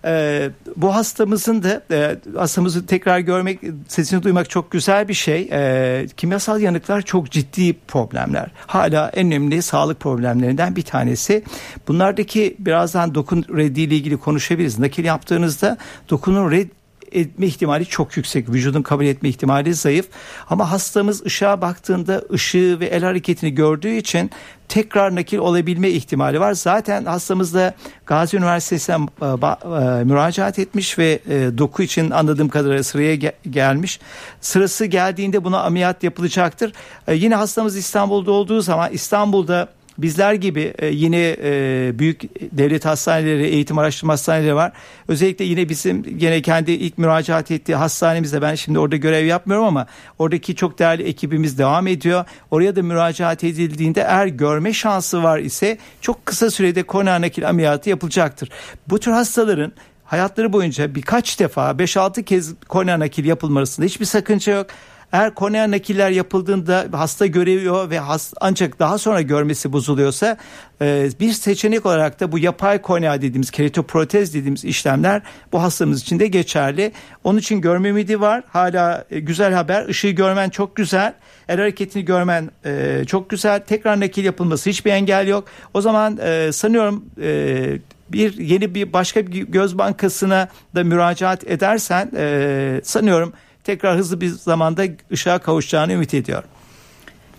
Ee, 0.05 0.51
bu 0.77 0.95
hastamızın 0.95 1.63
da 1.63 1.83
e, 1.91 2.17
hastamızı 2.37 2.87
tekrar 2.87 3.19
görmek, 3.19 3.61
sesini 3.89 4.23
duymak 4.23 4.51
çok 4.51 4.71
güzel 4.71 5.09
bir 5.09 5.15
şey. 5.15 5.49
Ee, 5.53 6.07
kimyasal 6.17 6.61
yanıklar 6.61 7.03
çok 7.03 7.31
ciddi 7.31 7.77
problemler. 7.89 8.51
Hala 8.67 9.09
en 9.09 9.27
önemli 9.27 9.63
sağlık 9.63 10.01
problemlerinden 10.01 10.77
bir 10.77 10.83
tanesi. 10.83 11.45
Bunlardaki 11.89 12.57
birazdan 12.59 13.15
dokun 13.15 13.45
reddiyle 13.57 13.95
ilgili 13.97 14.17
konuşabiliriz. 14.17 14.79
Nakil 14.79 15.05
yaptığınızda 15.05 15.77
dokunun 16.11 16.51
red 16.51 16.69
etme 17.13 17.47
ihtimali 17.47 17.87
çok 17.87 18.17
yüksek. 18.17 18.49
Vücudun 18.49 18.83
kabul 18.83 19.05
etme 19.05 19.29
ihtimali 19.29 19.75
zayıf. 19.75 20.09
Ama 20.51 20.71
hastamız 20.71 21.27
ışığa 21.27 21.61
baktığında 21.61 22.23
ışığı 22.33 22.81
ve 22.81 22.87
el 22.87 23.05
hareketini 23.05 23.55
gördüğü 23.55 23.91
için 23.97 24.31
tekrar 24.69 25.15
nakil 25.15 25.39
olabilme 25.39 25.91
ihtimali 25.91 26.41
var. 26.41 26.53
Zaten 26.53 27.05
hastamız 27.05 27.55
da 27.55 27.75
Gazi 28.07 28.37
Üniversitesi'ne 28.37 28.97
e, 28.97 29.27
e, 29.27 30.05
müracaat 30.05 30.59
etmiş 30.59 30.99
ve 30.99 31.21
e, 31.29 31.59
doku 31.59 31.83
için 31.83 32.11
anladığım 32.11 32.49
kadarıyla 32.49 32.83
sıraya 32.83 33.15
gelmiş. 33.51 34.01
Sırası 34.41 34.85
geldiğinde 34.85 35.45
buna 35.45 35.63
ameliyat 35.63 36.03
yapılacaktır. 36.03 36.73
Yine 37.13 37.35
hastamız 37.35 37.77
İstanbul'da 37.77 38.33
olduğu 38.33 38.61
zaman 38.61 38.93
İstanbul'da 38.93 39.69
bizler 40.03 40.35
gibi 40.35 40.75
e, 40.79 40.87
yine 40.87 41.37
e, 41.43 41.91
büyük 41.99 42.23
devlet 42.53 42.85
hastaneleri, 42.85 43.47
eğitim 43.47 43.79
araştırma 43.79 44.13
hastaneleri 44.13 44.55
var. 44.55 44.73
Özellikle 45.09 45.45
yine 45.45 45.69
bizim 45.69 46.19
gene 46.19 46.43
kendi 46.43 46.73
ilk 46.73 46.99
müracaat 46.99 47.51
ettiği 47.51 47.75
hastanemizde 47.75 48.43
ben 48.43 48.55
şimdi 48.55 48.79
orada 48.79 48.97
görev 48.97 49.27
yapmıyorum 49.27 49.67
ama 49.67 49.87
oradaki 50.19 50.55
çok 50.55 50.79
değerli 50.79 51.03
ekibimiz 51.03 51.59
devam 51.59 51.87
ediyor. 51.87 52.25
Oraya 52.51 52.77
da 52.77 52.83
müracaat 52.83 53.45
edildiğinde 53.45 54.01
eğer 54.01 54.27
görme 54.27 54.73
şansı 54.73 55.23
var 55.23 55.39
ise 55.39 55.79
çok 56.01 56.27
kısa 56.27 56.51
sürede 56.51 56.83
kornea 56.83 57.21
nakil 57.21 57.49
ameliyatı 57.49 57.91
yapılacaktır. 57.91 58.49
Bu 58.89 59.01
tür 59.01 59.13
hastaların 59.13 59.73
hayatları 60.05 60.53
boyunca 60.53 60.95
birkaç 60.95 61.41
defa 61.41 61.71
5-6 61.71 62.25
kez 62.25 62.55
kornea 62.69 62.99
nakil 62.99 63.25
yapılmasında 63.25 63.87
hiçbir 63.87 64.05
sakınca 64.05 64.55
yok. 64.55 64.67
Eğer 65.13 65.35
kornea 65.35 65.71
nakiller 65.71 66.11
yapıldığında 66.11 66.87
hasta 66.93 67.27
görüyor 67.27 67.91
ve 67.91 67.99
hast, 67.99 68.35
ancak 68.41 68.79
daha 68.79 68.99
sonra 68.99 69.23
görmesi 69.23 69.73
bozuluyorsa 69.73 70.37
e, 70.83 71.09
bir 71.21 71.33
seçenek 71.33 71.87
olarak 71.87 72.21
da 72.21 72.33
bu 72.33 72.39
yapay 72.39 72.83
kornea 72.83 73.17
dediğimiz 73.17 73.51
keratoprotez 73.51 74.35
dediğimiz 74.35 74.65
işlemler 74.65 75.23
bu 75.53 75.63
hastamız 75.63 76.03
için 76.03 76.21
de 76.21 76.27
geçerli. 76.27 76.93
Onun 77.25 77.39
için 77.39 77.61
görme 77.61 77.89
ümidi 77.89 78.21
var. 78.21 78.43
Hala 78.49 79.05
e, 79.11 79.21
güzel 79.21 79.53
haber. 79.53 79.89
Işığı 79.89 80.11
görmen 80.11 80.51
çok 80.51 80.77
güzel. 80.77 81.15
El 81.49 81.59
hareketini 81.59 82.05
görmen 82.05 82.51
e, 82.65 83.05
çok 83.07 83.31
güzel. 83.31 83.61
Tekrar 83.67 84.01
nakil 84.01 84.25
yapılması 84.25 84.71
hiçbir 84.71 84.91
engel 84.91 85.29
yok. 85.29 85.45
O 85.75 85.81
zaman 85.81 86.19
e, 86.23 86.53
sanıyorum 86.53 87.05
e, 87.23 87.79
bir 88.09 88.39
yeni 88.39 88.75
bir 88.75 88.93
başka 88.93 89.27
bir 89.27 89.43
göz 89.43 89.79
bankasına 89.79 90.49
da 90.75 90.85
müracaat 90.85 91.51
edersen 91.51 92.11
e, 92.17 92.81
sanıyorum 92.85 93.33
tekrar 93.71 93.97
hızlı 93.97 94.21
bir 94.21 94.27
zamanda 94.27 94.83
ışığa 95.13 95.39
kavuşacağını 95.39 95.93
ümit 95.93 96.15
ediyorum. 96.15 96.49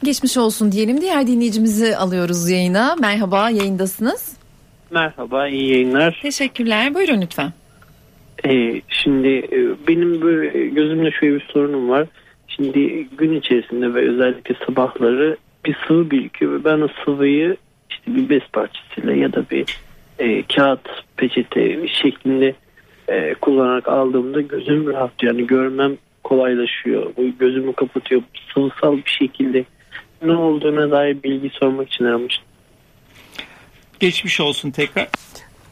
Geçmiş 0.03 0.38
olsun 0.38 0.71
diyelim. 0.71 1.01
Diğer 1.01 1.27
dinleyicimizi 1.27 1.97
alıyoruz 1.97 2.50
yayına. 2.50 2.95
Merhaba 2.95 3.50
yayındasınız. 3.50 4.38
Merhaba 4.91 5.47
iyi 5.47 5.71
yayınlar. 5.71 6.19
Teşekkürler. 6.21 6.93
Buyurun 6.93 7.21
lütfen. 7.21 7.53
Ee, 8.45 8.81
şimdi 8.88 9.27
e, 9.27 9.88
benim 9.88 10.21
böyle 10.21 10.67
gözümde 10.67 11.11
şöyle 11.11 11.35
bir 11.35 11.47
sorunum 11.53 11.89
var. 11.89 12.07
Şimdi 12.47 13.07
gün 13.17 13.39
içerisinde 13.39 13.93
ve 13.93 14.09
özellikle 14.09 14.55
sabahları 14.65 15.38
bir 15.65 15.77
sıvı 15.88 16.11
birikiyor 16.11 16.51
ve 16.51 16.63
ben 16.63 16.81
o 16.81 16.88
sıvıyı 17.05 17.57
işte 17.89 18.15
bir 18.15 18.29
bez 18.29 18.47
parçasıyla 18.53 19.13
ya 19.13 19.33
da 19.33 19.45
bir 19.51 19.65
e, 20.19 20.43
kağıt 20.43 20.89
peçete 21.17 21.88
şeklinde 21.88 22.53
e, 23.07 23.33
kullanarak 23.33 23.88
aldığımda 23.88 24.41
gözüm 24.41 24.88
rahat 24.88 25.23
yani 25.23 25.47
görmem 25.47 25.97
kolaylaşıyor. 26.31 27.13
Bu 27.17 27.38
gözümü 27.39 27.73
kapatıyor. 27.73 28.21
Sıvısal 28.53 28.97
bir 28.97 29.17
şekilde 29.19 29.65
ne 30.21 30.31
olduğuna 30.31 30.91
dair 30.91 31.23
bilgi 31.23 31.50
sormak 31.50 31.93
için 31.93 32.05
aramıştım. 32.05 32.45
Geçmiş 34.00 34.39
olsun 34.39 34.71
tekrar. 34.71 35.07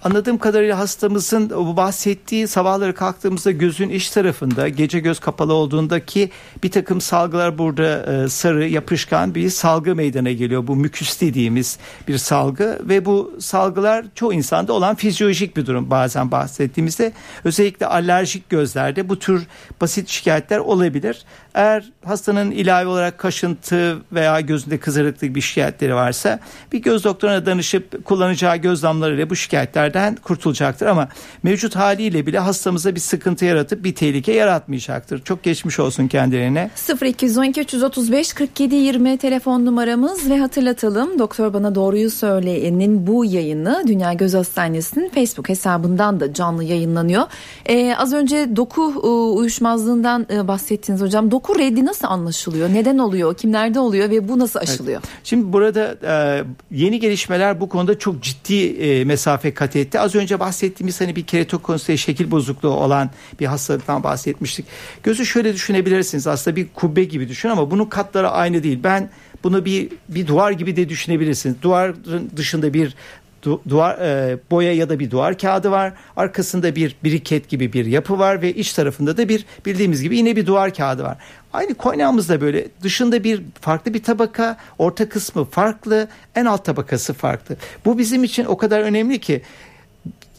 Anladığım 0.03 0.37
kadarıyla 0.37 0.79
hastamızın 0.79 1.49
bahsettiği 1.77 2.47
sabahları 2.47 2.95
kalktığımızda 2.95 3.51
gözün 3.51 3.89
iç 3.89 4.09
tarafında 4.09 4.69
gece 4.69 4.99
göz 4.99 5.19
kapalı 5.19 5.53
olduğundaki 5.53 6.29
bir 6.63 6.71
takım 6.71 7.01
salgılar 7.01 7.57
burada 7.57 8.13
e, 8.13 8.29
sarı 8.29 8.67
yapışkan 8.67 9.35
bir 9.35 9.49
salgı 9.49 9.95
meydana 9.95 10.31
geliyor. 10.31 10.67
Bu 10.67 10.75
müküs 10.75 11.21
dediğimiz 11.21 11.77
bir 12.07 12.17
salgı 12.17 12.79
ve 12.83 13.05
bu 13.05 13.33
salgılar 13.39 14.05
çoğu 14.15 14.33
insanda 14.33 14.73
olan 14.73 14.95
fizyolojik 14.95 15.57
bir 15.57 15.65
durum 15.65 15.89
bazen 15.89 16.31
bahsettiğimizde 16.31 17.13
özellikle 17.43 17.85
alerjik 17.85 18.49
gözlerde 18.49 19.09
bu 19.09 19.19
tür 19.19 19.47
basit 19.81 20.09
şikayetler 20.09 20.57
olabilir. 20.57 21.25
Eğer 21.53 21.91
hastanın 22.05 22.51
ilave 22.51 22.89
olarak 22.89 23.17
kaşıntı 23.17 23.97
veya 24.11 24.41
gözünde 24.41 24.77
kızarıklık 24.77 25.35
bir 25.35 25.41
şikayetleri 25.41 25.95
varsa 25.95 26.39
bir 26.71 26.79
göz 26.79 27.03
doktoruna 27.03 27.45
danışıp 27.45 28.05
kullanacağı 28.05 28.57
göz 28.57 28.83
damlarıyla 28.83 29.29
bu 29.29 29.35
şikayetlerden 29.35 30.15
kurtulacaktır 30.15 30.85
ama 30.85 31.09
mevcut 31.43 31.75
haliyle 31.75 32.25
bile 32.25 32.39
hastamıza 32.39 32.95
bir 32.95 32.99
sıkıntı 32.99 33.45
yaratıp 33.45 33.83
bir 33.83 33.95
tehlike 33.95 34.31
yaratmayacaktır. 34.31 35.23
Çok 35.23 35.43
geçmiş 35.43 35.79
olsun 35.79 36.07
kendilerine. 36.07 36.69
0212 37.01 37.61
335 37.61 38.33
47 38.33 38.75
20 38.75 39.17
telefon 39.17 39.65
numaramız 39.65 40.29
ve 40.29 40.39
hatırlatalım 40.39 41.19
Doktor 41.19 41.53
Bana 41.53 41.75
Doğruyu 41.75 42.09
Söyleyen'in 42.09 43.07
bu 43.07 43.25
yayını 43.25 43.83
Dünya 43.87 44.13
Göz 44.13 44.33
Hastanesi'nin 44.33 45.09
Facebook 45.09 45.49
hesabından 45.49 46.19
da 46.19 46.33
canlı 46.33 46.63
yayınlanıyor. 46.63 47.23
Ee, 47.65 47.95
az 47.97 48.13
önce 48.13 48.55
doku 48.55 48.93
e, 49.03 49.07
uyuşmazlığından 49.07 50.27
e, 50.31 50.47
bahsettiniz 50.47 51.01
hocam. 51.01 51.31
Doku 51.39 51.60
reddi 51.60 51.86
nasıl 51.86 52.08
anlaşılıyor? 52.08 52.69
Neden 52.74 52.98
oluyor? 52.98 53.38
Kimlerde 53.38 53.79
oluyor 53.79 54.10
ve 54.10 54.27
bu 54.27 54.39
nasıl 54.39 54.60
aşılıyor? 54.60 55.01
Evet. 55.05 55.22
Şimdi 55.24 55.53
burada 55.53 55.98
e, 56.03 56.43
yeni 56.72 57.00
gelişmeler 57.00 57.62
bu 57.62 57.69
konuda 57.69 58.00
çok 58.00 58.24
ciddi 58.24 58.65
e, 58.65 59.05
mesafe 59.05 59.53
kat 59.53 59.75
etti. 59.75 60.00
Az 60.00 60.15
önce 60.15 60.39
bahsettiğimiz 60.39 61.01
hani 61.01 61.15
bir 61.15 61.25
keratokonusite 61.25 61.98
şekil 61.98 62.31
bozukluğu 62.31 62.69
olan 62.69 63.10
bir 63.39 63.46
hastalıktan 63.46 64.03
bahsetmiştik. 64.03 64.65
Gözü 65.03 65.25
şöyle 65.25 65.53
düşünebilirsiniz 65.53 66.27
aslında 66.27 66.55
bir 66.55 66.67
kubbe 66.74 67.03
gibi 67.03 67.29
düşün 67.29 67.50
ama 67.50 67.72
bunun 67.72 67.86
katları 67.86 68.29
aynı 68.29 68.63
değil. 68.63 68.79
Ben 68.84 69.10
bunu 69.43 69.65
bir 69.65 69.89
bir 70.10 70.27
duvar 70.27 70.51
gibi 70.51 70.75
de 70.75 70.89
düşünebilirsiniz. 70.89 71.55
Duvarın 71.62 72.29
dışında 72.36 72.74
bir 72.74 72.96
du, 73.43 73.62
duvar 73.69 73.98
e, 73.98 74.38
boya 74.51 74.74
ya 74.74 74.89
da 74.89 75.00
bir 75.00 75.12
duvar 75.12 75.38
kağıdı 75.38 75.72
var. 75.72 75.93
Arkasında 76.17 76.75
bir 76.75 76.96
biriket 77.03 77.50
gibi 77.50 77.74
bir 77.74 77.86
yapı 77.86 78.19
var 78.19 78.41
ve 78.41 78.53
iç 78.53 78.74
tarafında 78.74 79.17
da 79.17 79.29
bir 79.29 79.46
bildiğimiz 79.65 80.01
gibi 80.01 80.17
yine 80.17 80.36
bir 80.36 80.46
duvar 80.46 80.74
kağıdı 80.74 81.03
var. 81.03 81.17
Aynı 81.53 81.74
koynağımızda 81.74 82.41
böyle 82.41 82.67
dışında 82.81 83.24
bir 83.24 83.41
farklı 83.62 83.93
bir 83.93 84.03
tabaka, 84.03 84.58
orta 84.77 85.10
kısmı 85.10 85.46
farklı, 85.46 86.08
en 86.36 86.46
alt 86.46 86.65
tabakası 86.65 87.13
farklı. 87.13 87.55
Bu 87.86 87.98
bizim 87.98 88.24
için 88.24 88.46
o 88.46 88.58
kadar 88.58 88.81
önemli 88.81 89.19
ki 89.19 89.41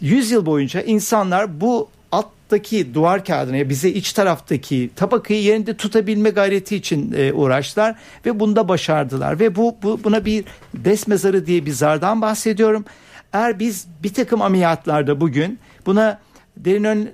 100 0.00 0.30
yıl 0.30 0.46
boyunca 0.46 0.82
insanlar 0.82 1.60
bu 1.60 1.88
alttaki 2.12 2.94
duvar 2.94 3.24
kağıdını 3.24 3.68
bize 3.68 3.88
iç 3.88 4.12
taraftaki 4.12 4.90
tabakayı 4.96 5.42
yerinde 5.42 5.76
tutabilme 5.76 6.30
gayreti 6.30 6.76
için 6.76 7.12
e, 7.12 7.32
uğraştılar 7.32 7.94
ve 8.26 8.40
bunda 8.40 8.68
başardılar 8.68 9.40
ve 9.40 9.56
bu, 9.56 9.76
bu 9.82 10.00
buna 10.04 10.24
bir 10.24 10.44
des 10.74 11.06
mezarı 11.06 11.46
diye 11.46 11.66
bir 11.66 11.72
zardan 11.72 12.22
bahsediyorum. 12.22 12.84
Eğer 13.32 13.58
biz 13.58 13.86
bir 14.02 14.14
takım 14.14 14.42
ameliyatlarda 14.42 15.20
bugün 15.20 15.58
buna 15.86 16.20
derin 16.56 16.84
ön 16.84 17.12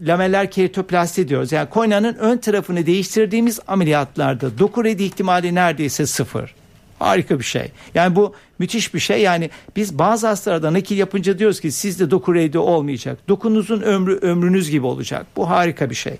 lameller 0.00 0.50
keratoplasti 0.50 1.28
diyoruz. 1.28 1.52
Yani 1.52 1.70
koynanın 1.70 2.14
ön 2.14 2.38
tarafını 2.38 2.86
değiştirdiğimiz 2.86 3.60
ameliyatlarda 3.66 4.58
doku 4.58 4.84
redi 4.84 5.02
ihtimali 5.02 5.54
neredeyse 5.54 6.06
sıfır. 6.06 6.54
Harika 6.98 7.38
bir 7.38 7.44
şey. 7.44 7.72
Yani 7.94 8.16
bu 8.16 8.34
müthiş 8.58 8.94
bir 8.94 9.00
şey. 9.00 9.22
Yani 9.22 9.50
biz 9.76 9.98
bazı 9.98 10.26
hastalarda 10.26 10.72
nakil 10.72 10.96
yapınca 10.96 11.38
diyoruz 11.38 11.60
ki 11.60 11.70
sizde 11.72 12.10
doku 12.10 12.34
redi 12.34 12.58
olmayacak. 12.58 13.18
Dokunuzun 13.28 13.80
ömrü 13.80 14.18
ömrünüz 14.22 14.70
gibi 14.70 14.86
olacak. 14.86 15.26
Bu 15.36 15.50
harika 15.50 15.90
bir 15.90 15.94
şey. 15.94 16.16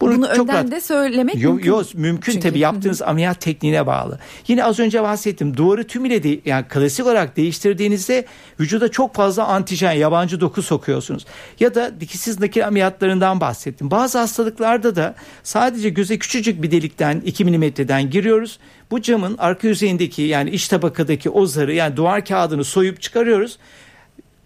Bunu, 0.00 0.16
Bunu 0.16 0.26
çok 0.26 0.38
önden 0.38 0.54
rahat... 0.54 0.70
de 0.70 0.80
söylemek 0.80 1.42
yo, 1.42 1.52
mümkün. 1.52 1.70
Yok 1.70 1.94
mümkün 1.94 2.32
Çünkü. 2.32 2.48
tabii 2.48 2.58
yaptığınız 2.58 3.02
ameliyat 3.02 3.40
tekniğine 3.40 3.86
bağlı. 3.86 4.18
Yine 4.48 4.64
az 4.64 4.78
önce 4.78 5.02
bahsettim 5.02 5.56
duvarı 5.56 5.86
tümüyle 5.86 6.22
de, 6.22 6.40
yani 6.44 6.64
klasik 6.68 7.06
olarak 7.06 7.36
değiştirdiğinizde 7.36 8.26
vücuda 8.60 8.90
çok 8.90 9.14
fazla 9.14 9.46
antijen 9.46 9.92
yabancı 9.92 10.40
doku 10.40 10.62
sokuyorsunuz. 10.62 11.26
Ya 11.60 11.74
da 11.74 12.00
dikişsiz 12.00 12.40
nakil 12.40 12.66
ameliyatlarından 12.66 13.40
bahsettim. 13.40 13.90
Bazı 13.90 14.18
hastalıklarda 14.18 14.96
da 14.96 15.14
sadece 15.42 15.88
göze 15.88 16.18
küçücük 16.18 16.62
bir 16.62 16.70
delikten 16.70 17.20
2 17.24 17.44
milimetreden 17.44 18.10
giriyoruz. 18.10 18.58
Bu 18.94 19.02
camın 19.02 19.36
arka 19.38 19.68
yüzeyindeki 19.68 20.22
yani 20.22 20.50
iç 20.50 20.68
tabakadaki 20.68 21.30
o 21.30 21.46
zarı 21.46 21.74
yani 21.74 21.96
duvar 21.96 22.24
kağıdını 22.24 22.64
soyup 22.64 23.02
çıkarıyoruz 23.02 23.58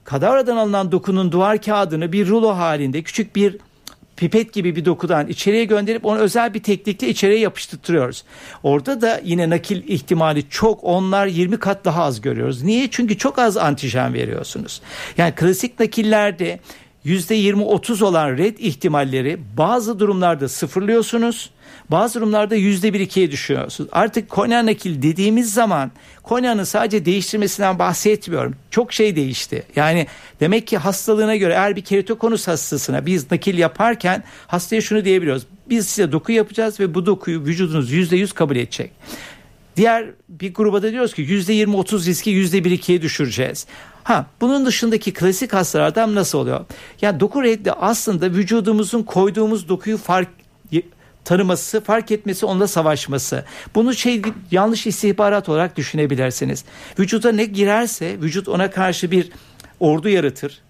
kadavradan 0.04 0.56
alınan 0.56 0.92
dokunun 0.92 1.32
duvar 1.32 1.62
kağıdını 1.62 2.12
bir 2.12 2.28
rulo 2.28 2.48
halinde 2.48 3.02
küçük 3.02 3.36
bir 3.36 3.56
pipet 4.16 4.52
gibi 4.52 4.76
bir 4.76 4.84
dokudan 4.84 5.28
içeriye 5.28 5.64
gönderip 5.64 6.04
onu 6.04 6.18
özel 6.18 6.54
bir 6.54 6.62
teknikle 6.62 7.08
içeriye 7.08 7.38
yapıştırıyoruz. 7.38 8.24
Orada 8.62 9.00
da 9.00 9.20
yine 9.24 9.50
nakil 9.50 9.88
ihtimali 9.88 10.48
çok 10.48 10.84
onlar 10.84 11.26
20 11.26 11.58
kat 11.58 11.84
daha 11.84 12.02
az 12.02 12.20
görüyoruz. 12.20 12.62
Niye? 12.62 12.88
Çünkü 12.90 13.18
çok 13.18 13.38
az 13.38 13.56
antijen 13.56 14.14
veriyorsunuz. 14.14 14.80
Yani 15.18 15.34
klasik 15.34 15.80
nakillerde 15.80 16.60
%20-30 17.06 18.04
olan 18.04 18.38
red 18.38 18.58
ihtimalleri 18.58 19.38
bazı 19.56 19.98
durumlarda 19.98 20.48
sıfırlıyorsunuz. 20.48 21.50
Bazı 21.90 22.20
durumlarda 22.20 22.54
yüzde 22.54 22.92
bir 22.92 23.00
ikiye 23.00 23.30
düşüyorsunuz. 23.30 23.90
Artık 23.92 24.28
kornea 24.28 24.66
nakil 24.66 25.02
dediğimiz 25.02 25.54
zaman 25.54 25.90
korneanın 26.22 26.64
sadece 26.64 27.04
değiştirmesinden 27.04 27.78
bahsetmiyorum. 27.78 28.54
Çok 28.70 28.92
şey 28.92 29.16
değişti. 29.16 29.62
Yani 29.76 30.06
demek 30.40 30.66
ki 30.66 30.78
hastalığına 30.78 31.36
göre 31.36 31.52
eğer 31.52 31.76
bir 31.76 31.84
keratokonus 31.84 32.48
hastasına 32.48 33.06
biz 33.06 33.30
nakil 33.30 33.58
yaparken 33.58 34.24
hastaya 34.46 34.80
şunu 34.80 35.04
diyebiliyoruz. 35.04 35.46
Biz 35.70 35.88
size 35.88 36.12
doku 36.12 36.32
yapacağız 36.32 36.80
ve 36.80 36.94
bu 36.94 37.06
dokuyu 37.06 37.44
vücudunuz 37.44 37.90
yüzde 37.90 38.16
yüz 38.16 38.32
kabul 38.32 38.56
edecek. 38.56 38.90
Diğer 39.76 40.06
bir 40.28 40.54
gruba 40.54 40.82
da 40.82 40.92
diyoruz 40.92 41.14
ki 41.14 41.22
yüzde 41.22 41.52
yirmi 41.52 41.76
otuz 41.76 42.06
riski 42.06 42.30
yüzde 42.30 42.64
bir 42.64 42.70
ikiye 42.70 43.02
düşüreceğiz. 43.02 43.66
Ha 44.04 44.26
bunun 44.40 44.66
dışındaki 44.66 45.12
klasik 45.12 45.52
hastalardan 45.52 46.14
nasıl 46.14 46.38
oluyor? 46.38 46.64
Yani 47.02 47.20
doku 47.20 47.42
reddi 47.42 47.72
aslında 47.72 48.30
vücudumuzun 48.30 49.02
koyduğumuz 49.02 49.68
dokuyu 49.68 49.96
fark 49.98 50.28
tanıması, 51.28 51.80
fark 51.80 52.10
etmesi, 52.10 52.46
onunla 52.46 52.68
savaşması. 52.68 53.44
Bunu 53.74 53.94
şey 53.94 54.22
yanlış 54.50 54.86
istihbarat 54.86 55.48
olarak 55.48 55.76
düşünebilirsiniz. 55.76 56.64
Vücuda 56.98 57.32
ne 57.32 57.44
girerse 57.44 58.20
vücut 58.20 58.48
ona 58.48 58.70
karşı 58.70 59.10
bir 59.10 59.30
ordu 59.80 60.08
yaratır 60.08 60.62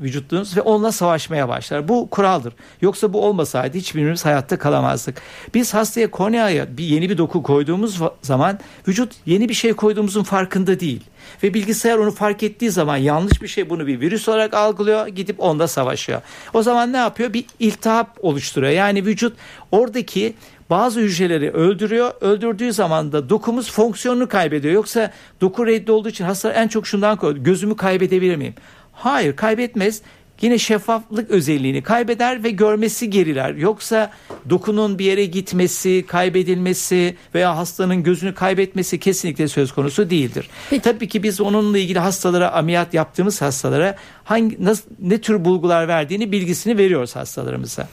vücutluğunuz 0.00 0.56
ve 0.56 0.60
onunla 0.60 0.92
savaşmaya 0.92 1.48
başlar. 1.48 1.88
Bu 1.88 2.10
kuraldır. 2.10 2.54
Yoksa 2.80 3.12
bu 3.12 3.24
olmasaydı 3.24 3.78
hiçbirimiz 3.78 4.24
hayatta 4.24 4.58
kalamazdık. 4.58 5.22
Biz 5.54 5.74
hastaya 5.74 6.10
korneaya 6.10 6.76
bir 6.76 6.84
yeni 6.84 7.10
bir 7.10 7.18
doku 7.18 7.42
koyduğumuz 7.42 8.00
zaman 8.22 8.58
vücut 8.88 9.12
yeni 9.26 9.48
bir 9.48 9.54
şey 9.54 9.72
koyduğumuzun 9.72 10.22
farkında 10.22 10.80
değil. 10.80 11.04
Ve 11.42 11.54
bilgisayar 11.54 11.98
onu 11.98 12.10
fark 12.10 12.42
ettiği 12.42 12.70
zaman 12.70 12.96
yanlış 12.96 13.42
bir 13.42 13.48
şey 13.48 13.70
bunu 13.70 13.86
bir 13.86 14.00
virüs 14.00 14.28
olarak 14.28 14.54
algılıyor 14.54 15.06
gidip 15.06 15.40
onda 15.40 15.68
savaşıyor. 15.68 16.22
O 16.54 16.62
zaman 16.62 16.92
ne 16.92 16.96
yapıyor? 16.96 17.32
Bir 17.32 17.44
iltihap 17.58 18.16
oluşturuyor. 18.24 18.72
Yani 18.72 19.06
vücut 19.06 19.36
oradaki 19.72 20.34
bazı 20.70 21.00
hücreleri 21.00 21.50
öldürüyor. 21.50 22.12
Öldürdüğü 22.20 22.72
zaman 22.72 23.12
da 23.12 23.28
dokumuz 23.28 23.72
fonksiyonunu 23.72 24.28
kaybediyor. 24.28 24.74
Yoksa 24.74 25.12
doku 25.40 25.66
reddi 25.66 25.92
olduğu 25.92 26.08
için 26.08 26.24
hastalar 26.24 26.54
en 26.54 26.68
çok 26.68 26.86
şundan 26.86 27.16
korkuyor. 27.16 27.44
Gözümü 27.44 27.76
kaybedebilir 27.76 28.36
miyim? 28.36 28.54
Hayır 28.92 29.36
kaybetmez. 29.36 30.02
Yine 30.40 30.58
şeffaflık 30.58 31.30
özelliğini 31.30 31.82
kaybeder 31.82 32.44
ve 32.44 32.50
görmesi 32.50 33.10
geriler. 33.10 33.54
Yoksa 33.54 34.10
dokunun 34.50 34.98
bir 34.98 35.04
yere 35.04 35.24
gitmesi, 35.24 36.04
kaybedilmesi 36.06 37.16
veya 37.34 37.56
hastanın 37.56 38.02
gözünü 38.02 38.34
kaybetmesi 38.34 39.00
kesinlikle 39.00 39.48
söz 39.48 39.72
konusu 39.72 40.10
değildir. 40.10 40.48
Peki. 40.70 40.82
Tabii 40.82 41.08
ki 41.08 41.22
biz 41.22 41.40
onunla 41.40 41.78
ilgili 41.78 41.98
hastalara 41.98 42.52
ameliyat 42.52 42.94
yaptığımız 42.94 43.42
hastalara 43.42 43.96
hangi 44.24 44.64
nasıl, 44.64 44.84
ne 45.00 45.20
tür 45.20 45.44
bulgular 45.44 45.88
verdiğini 45.88 46.32
bilgisini 46.32 46.78
veriyoruz 46.78 47.16
hastalarımıza. 47.16 47.88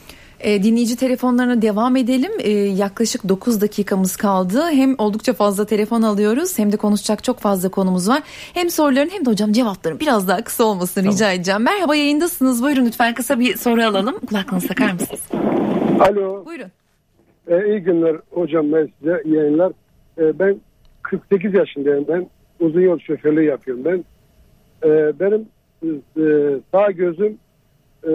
E, 0.46 0.62
dinleyici 0.62 0.96
telefonlarına 0.96 1.62
devam 1.62 1.96
edelim. 1.96 2.32
E, 2.38 2.50
yaklaşık 2.50 3.28
9 3.28 3.60
dakikamız 3.60 4.16
kaldı. 4.16 4.62
Hem 4.70 4.94
oldukça 4.98 5.32
fazla 5.32 5.66
telefon 5.66 6.02
alıyoruz 6.02 6.58
hem 6.58 6.72
de 6.72 6.76
konuşacak 6.76 7.24
çok 7.24 7.38
fazla 7.38 7.68
konumuz 7.68 8.08
var. 8.08 8.22
Hem 8.54 8.70
soruların 8.70 9.08
hem 9.08 9.26
de 9.26 9.30
hocam 9.30 9.52
cevapların 9.52 10.00
biraz 10.00 10.28
daha 10.28 10.44
kısa 10.44 10.64
olmasını 10.64 11.04
tamam. 11.04 11.14
rica 11.14 11.32
edeceğim. 11.32 11.62
Merhaba 11.62 11.96
yayındasınız. 11.96 12.62
Buyurun 12.62 12.86
lütfen 12.86 13.14
kısa 13.14 13.40
bir 13.40 13.56
soru 13.56 13.82
alalım. 13.82 14.18
Kulaklığınızı 14.18 14.68
takar 14.68 14.92
mısınız? 14.92 15.20
Alo. 16.00 16.44
Buyurun. 16.46 16.70
Ee, 17.48 17.66
iyi 17.66 17.80
günler 17.80 18.16
hocam 18.30 18.72
ben 18.72 18.88
size 18.98 19.22
yayınlar. 19.24 19.72
Ee, 20.18 20.38
ben 20.38 20.56
48 21.02 21.54
yaşındayım 21.54 22.04
ben. 22.08 22.26
Uzun 22.60 22.80
yol 22.80 22.98
şoförlüğü 22.98 23.44
yapıyorum 23.44 23.84
ben. 23.84 24.04
Ee, 24.84 25.12
benim 25.20 25.48
e, 26.16 26.60
sağ 26.72 26.90
gözüm 26.90 27.38
e, 28.08 28.12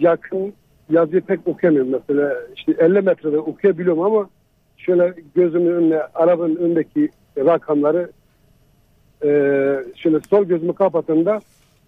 yakın 0.00 0.52
yazıyı 0.90 1.20
pek 1.22 1.48
okuyamıyorum 1.48 1.92
mesela. 1.92 2.36
işte 2.56 2.74
50 2.78 3.00
metrede 3.00 3.38
okuyabiliyorum 3.38 4.02
ama 4.02 4.28
şöyle 4.76 5.14
gözümün 5.34 5.72
önüne 5.72 6.00
arabanın 6.14 6.56
önündeki 6.56 7.08
rakamları 7.38 8.10
e, 9.24 9.28
şöyle 9.96 10.20
sol 10.30 10.44
gözümü 10.44 10.74
kapattığımda 10.74 11.40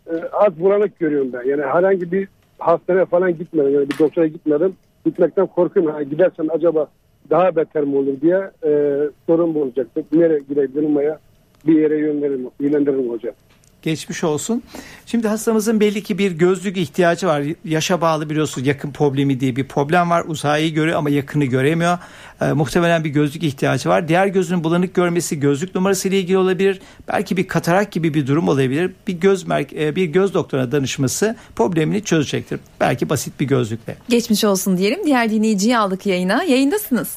e, 0.06 0.12
az 0.32 0.60
bulanık 0.60 0.98
görüyorum 0.98 1.32
ben. 1.32 1.42
Yani 1.42 1.62
herhangi 1.62 2.12
bir 2.12 2.28
hastaneye 2.58 3.04
falan 3.04 3.38
gitmedim. 3.38 3.74
Yani 3.74 3.90
bir 3.90 3.98
doktora 3.98 4.26
gitmedim. 4.26 4.74
Gitmekten 5.04 5.46
korkuyorum. 5.46 5.94
Yani 5.94 6.08
gidersen 6.08 6.48
acaba 6.50 6.86
daha 7.30 7.56
beter 7.56 7.84
mi 7.84 7.96
olur 7.96 8.20
diye 8.20 8.50
e, 8.64 9.00
sorun 9.26 9.54
olacaktı. 9.54 10.04
Nereye 10.12 10.38
gidebilirim 10.38 10.96
veya 10.96 11.18
bir 11.66 11.80
yere 11.80 11.98
yönlendiririm, 11.98 12.50
yönlendiririm 12.60 13.10
hocam. 13.10 13.34
Geçmiş 13.82 14.24
olsun. 14.24 14.62
Şimdi 15.06 15.28
hastamızın 15.28 15.80
belli 15.80 16.02
ki 16.02 16.18
bir 16.18 16.32
gözlük 16.32 16.76
ihtiyacı 16.76 17.26
var. 17.26 17.42
Yaşa 17.64 18.00
bağlı 18.00 18.30
biliyorsunuz 18.30 18.66
yakın 18.66 18.92
problemi 18.92 19.40
diye 19.40 19.56
bir 19.56 19.68
problem 19.68 20.10
var. 20.10 20.24
Uzağı 20.26 20.66
görüyor 20.66 20.98
ama 20.98 21.10
yakını 21.10 21.44
göremiyor. 21.44 21.98
Ee, 22.40 22.52
muhtemelen 22.52 23.04
bir 23.04 23.10
gözlük 23.10 23.42
ihtiyacı 23.42 23.88
var. 23.88 24.08
Diğer 24.08 24.26
gözünün 24.26 24.64
bulanık 24.64 24.94
görmesi 24.94 25.40
gözlük 25.40 25.74
numarası 25.74 26.08
ile 26.08 26.18
ilgili 26.18 26.38
olabilir. 26.38 26.80
Belki 27.08 27.36
bir 27.36 27.48
katarak 27.48 27.92
gibi 27.92 28.14
bir 28.14 28.26
durum 28.26 28.48
olabilir. 28.48 28.92
Bir 29.06 29.12
göz 29.12 29.46
e, 29.50 29.96
bir 29.96 30.04
göz 30.04 30.34
doktoruna 30.34 30.72
danışması 30.72 31.36
problemini 31.56 32.04
çözecektir. 32.04 32.60
Belki 32.80 33.08
basit 33.08 33.40
bir 33.40 33.46
gözlükle. 33.46 33.96
Geçmiş 34.08 34.44
olsun 34.44 34.78
diyelim. 34.78 35.06
Diğer 35.06 35.30
dinleyiciyi 35.30 35.78
aldık 35.78 36.06
yayına. 36.06 36.42
Yayındasınız. 36.44 37.16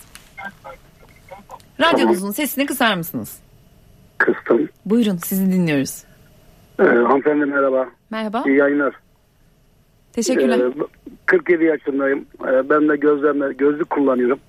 Radyonuzun 1.79 2.31
sesini 2.31 2.65
kısar 2.65 2.95
mısınız? 2.95 3.29
Kıstım. 4.17 4.69
Buyurun 4.85 5.17
sizi 5.17 5.51
dinliyoruz. 5.51 6.03
Ee, 6.79 6.83
hanımefendi 6.83 7.45
merhaba. 7.45 7.89
Merhaba. 8.11 8.43
İyi 8.47 8.57
yayınlar. 8.57 8.95
Teşekkürler. 10.13 10.59
Ee, 10.59 10.73
47 11.25 11.63
yaşındayım. 11.63 12.25
Ee, 12.47 12.69
ben 12.69 12.89
de 12.89 12.95
gözlemle 12.95 13.53
gözlük 13.53 13.89
kullanıyorum. 13.89 14.39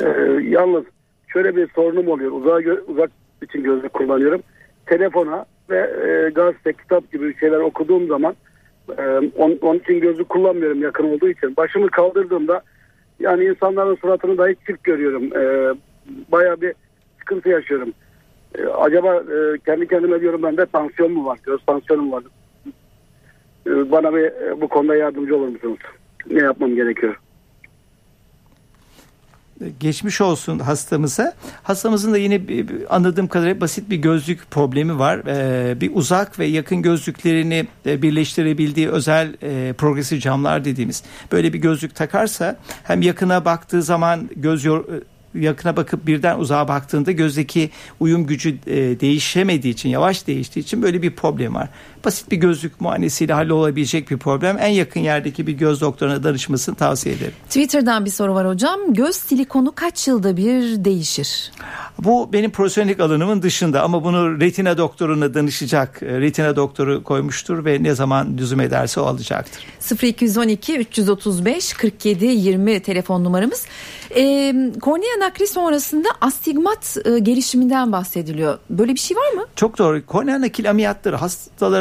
Ee, 0.00 0.06
yalnız 0.48 0.84
şöyle 1.28 1.56
bir 1.56 1.68
sorunum 1.74 2.08
oluyor. 2.08 2.32
Uzak, 2.32 2.88
uzak 2.88 3.10
için 3.42 3.62
gözlük 3.62 3.92
kullanıyorum. 3.92 4.42
Telefona 4.86 5.44
ve 5.70 5.78
e, 5.78 6.30
gazete, 6.30 6.72
kitap 6.72 7.12
gibi 7.12 7.38
şeyler 7.38 7.58
okuduğum 7.58 8.06
zaman 8.06 8.34
e, 8.98 9.02
on, 9.36 9.58
onun 9.62 9.78
için 9.78 10.00
gözlük 10.00 10.28
kullanmıyorum 10.28 10.82
yakın 10.82 11.04
olduğu 11.04 11.28
için. 11.28 11.56
Başımı 11.56 11.88
kaldırdığımda 11.90 12.62
yani 13.20 13.44
insanların 13.44 13.96
suratını 13.96 14.38
dahi 14.38 14.56
çift 14.66 14.84
görüyorum. 14.84 15.24
E, 15.36 15.74
Baya 16.32 16.60
bir 16.60 16.74
sıkıntı 17.18 17.48
yaşıyorum. 17.48 17.92
E, 18.58 18.62
acaba 18.64 19.16
e, 19.16 19.58
kendi 19.66 19.88
kendime 19.88 20.20
diyorum 20.20 20.42
bende 20.42 20.66
tansiyon 20.66 21.12
mu 21.12 21.26
var? 21.26 21.38
Göz 21.42 21.60
tansiyonum 21.66 22.12
var. 22.12 22.22
E, 23.66 23.90
bana 23.90 24.14
bir 24.14 24.24
e, 24.24 24.60
bu 24.60 24.68
konuda 24.68 24.96
yardımcı 24.96 25.36
olur 25.36 25.48
musunuz? 25.48 25.78
Ne 26.30 26.42
yapmam 26.42 26.74
gerekiyor? 26.74 27.16
geçmiş 29.80 30.20
olsun 30.20 30.58
hastamıza. 30.58 31.34
Hastamızın 31.62 32.12
da 32.12 32.18
yine 32.18 32.40
anladığım 32.88 33.28
kadarıyla 33.28 33.60
basit 33.60 33.90
bir 33.90 33.96
gözlük 33.96 34.50
problemi 34.50 34.98
var. 34.98 35.22
Ee, 35.26 35.80
bir 35.80 35.90
uzak 35.94 36.38
ve 36.38 36.46
yakın 36.46 36.82
gözlüklerini 36.82 37.66
e, 37.86 38.02
birleştirebildiği 38.02 38.88
özel 38.88 39.34
e, 39.42 39.72
progresif 39.72 40.22
camlar 40.22 40.64
dediğimiz 40.64 41.04
böyle 41.32 41.52
bir 41.52 41.58
gözlük 41.58 41.94
takarsa 41.94 42.56
hem 42.82 43.02
yakına 43.02 43.44
baktığı 43.44 43.82
zaman 43.82 44.28
göz 44.36 44.64
yakına 45.34 45.76
bakıp 45.76 46.06
birden 46.06 46.38
uzağa 46.38 46.68
baktığında 46.68 47.12
gözdeki 47.12 47.70
uyum 48.00 48.26
gücü 48.26 48.58
e, 48.66 49.00
değişemediği 49.00 49.74
için 49.74 49.88
yavaş 49.88 50.26
değiştiği 50.26 50.62
için 50.62 50.82
böyle 50.82 51.02
bir 51.02 51.10
problem 51.10 51.54
var. 51.54 51.68
Basit 52.04 52.30
bir 52.30 52.36
gözlük 52.36 52.80
muayenesiyle 52.80 53.32
hallolabilecek 53.32 54.10
bir 54.10 54.18
problem. 54.18 54.56
En 54.60 54.68
yakın 54.68 55.00
yerdeki 55.00 55.46
bir 55.46 55.52
göz 55.52 55.80
doktoruna 55.80 56.22
danışmasını 56.22 56.74
tavsiye 56.74 57.14
ederim. 57.14 57.32
Twitter'dan 57.48 58.04
bir 58.04 58.10
soru 58.10 58.34
var 58.34 58.48
hocam. 58.48 58.94
Göz 58.94 59.16
silikonu 59.16 59.72
kaç 59.74 60.08
yılda 60.08 60.36
bir 60.36 60.84
değişir? 60.84 61.52
Bu 61.98 62.32
benim 62.32 62.50
profesyonellik 62.50 63.00
alanımın 63.00 63.42
dışında 63.42 63.82
ama 63.82 64.04
bunu 64.04 64.40
retina 64.40 64.78
doktoruna 64.78 65.34
danışacak. 65.34 66.02
E, 66.02 66.20
retina 66.20 66.56
doktoru 66.56 67.04
koymuştur 67.04 67.64
ve 67.64 67.82
ne 67.82 67.94
zaman 67.94 68.38
lüzum 68.38 68.60
ederse 68.60 69.00
o 69.00 69.04
alacaktır. 69.04 69.64
0212 70.02 70.76
335 70.78 71.72
47 71.72 72.26
20 72.26 72.80
telefon 72.80 73.24
numaramız. 73.24 73.66
E, 74.16 74.54
kornea 74.80 75.18
nakli 75.18 75.46
sonrasında 75.46 76.08
astigmat 76.20 76.96
e, 77.04 77.18
gelişiminden 77.18 77.92
bahsediliyor. 77.92 78.58
Böyle 78.70 78.94
bir 78.94 78.98
şey 78.98 79.16
var 79.16 79.32
mı? 79.32 79.46
Çok 79.56 79.78
doğru. 79.78 80.06
Kornea 80.06 80.40
nakil 80.40 80.70
ameliyatları 80.70 81.16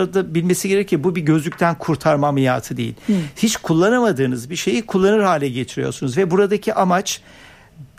hastalarda 0.10 0.36
bilmesi 0.36 0.70
gerekir 0.70 1.04
bu 1.04 1.16
bir 1.16 1.22
gözlükten 1.22 1.76
kurtarma 1.76 2.28
ameliyatı 2.28 2.78
değil. 2.78 2.96
Hmm. 3.06 3.16
Hiç 3.36 3.58
kullanamadığınız 3.58 4.50
bir 4.50 4.56
şeyi 4.56 4.86
kullanır 4.86 5.24
hale 5.24 5.50
getiriyorsunuz 5.50 6.18
ve 6.18 6.32
buradaki 6.32 6.74
amaç 6.74 7.22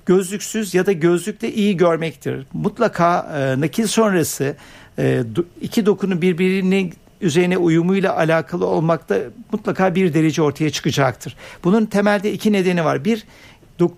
gözlüksüz 0.07 0.75
ya 0.75 0.87
da 0.87 0.93
gözlükle 0.93 1.53
iyi 1.53 1.77
görmektir. 1.77 2.47
Mutlaka 2.53 3.31
e, 3.37 3.61
nakil 3.61 3.87
sonrası 3.87 4.57
e, 4.99 5.23
iki 5.61 5.87
dokunun 5.87 6.23
birbirinin 6.23 6.95
üzerine 7.21 7.57
uyumuyla 7.59 8.17
alakalı 8.17 8.67
olmakta 8.67 9.19
mutlaka 9.53 9.95
bir 9.95 10.15
derece 10.15 10.43
ortaya 10.43 10.71
çıkacaktır. 10.71 11.37
Bunun 11.65 11.87
temelde 11.87 12.33
iki 12.33 12.53
nedeni 12.53 12.85
var. 12.85 13.05
Bir 13.05 13.25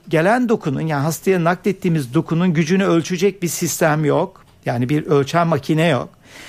gelen 0.08 0.48
dokunun 0.48 0.80
yani 0.80 1.02
hastaya 1.02 1.44
naklettiğimiz 1.44 2.14
dokunun 2.14 2.54
gücünü 2.54 2.84
ölçecek 2.84 3.42
bir 3.42 3.48
sistem 3.48 4.04
yok. 4.04 4.44
Yani 4.66 4.88
bir 4.88 5.06
ölçen 5.06 5.46
makine 5.46 5.88
yok. 5.88 6.08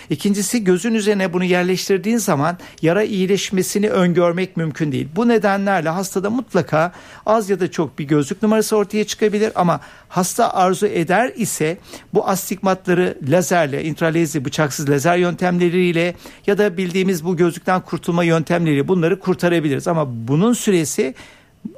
İkincisi 0.10 0.64
gözün 0.64 0.94
üzerine 0.94 1.34
bunu 1.34 1.44
yerleştirdiğin 1.44 2.18
zaman 2.18 2.58
yara 2.82 3.04
iyileşmesini 3.04 3.90
öngörmek 3.90 4.58
mümkün 4.58 4.92
değil. 4.92 5.08
Bu 5.16 5.28
nedenlerle 5.28 5.90
hastada 5.90 6.30
mutlaka 6.30 6.92
az 7.26 7.50
ya 7.50 7.60
da 7.60 7.72
çok 7.72 8.00
bir 8.00 8.04
gözlük 8.04 8.44
numarası 8.44 8.78
ortaya 8.78 9.04
çıkabilir 9.04 9.52
ama 9.56 9.80
hasta 10.10 10.54
arzu 10.54 10.88
eder 10.88 11.32
ise 11.36 11.78
bu 12.14 12.28
astigmatları 12.28 13.18
lazerle, 13.28 13.84
intralezi 13.84 14.46
bıçaksız 14.46 14.90
lazer 14.90 15.18
yöntemleriyle 15.18 16.16
ya 16.48 16.58
da 16.58 16.78
bildiğimiz 16.78 17.26
bu 17.26 17.38
gözlükten 17.38 17.82
kurtulma 17.82 18.24
yöntemleriyle 18.24 18.88
bunları 18.88 19.20
kurtarabiliriz. 19.20 19.88
Ama 19.88 20.28
bunun 20.28 20.54
süresi 20.54 21.16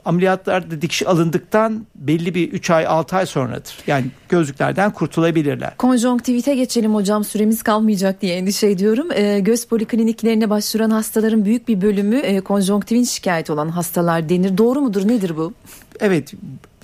ameliyatlarda 0.05 0.81
dikiş 0.81 1.07
alındıktan 1.07 1.85
belli 1.95 2.35
bir 2.35 2.51
3 2.51 2.69
ay 2.69 2.87
6 2.87 3.15
ay 3.15 3.25
sonradır. 3.25 3.77
Yani 3.87 4.05
gözlüklerden 4.29 4.91
kurtulabilirler. 4.91 5.77
Konjonktivite 5.77 6.55
geçelim 6.55 6.95
hocam 6.95 7.23
süremiz 7.23 7.63
kalmayacak 7.63 8.21
diye 8.21 8.35
endişe 8.35 8.67
ediyorum. 8.67 9.07
E, 9.11 9.39
göz 9.39 9.67
polikliniklerine 9.67 10.49
başvuran 10.49 10.89
hastaların 10.89 11.45
büyük 11.45 11.67
bir 11.67 11.81
bölümü 11.81 12.17
e, 12.17 12.41
konjonktivin 12.41 13.03
şikayet 13.03 13.49
olan 13.49 13.69
hastalar 13.69 14.29
denir. 14.29 14.57
Doğru 14.57 14.81
mudur 14.81 15.07
nedir 15.07 15.37
bu? 15.37 15.53
Evet 15.99 16.33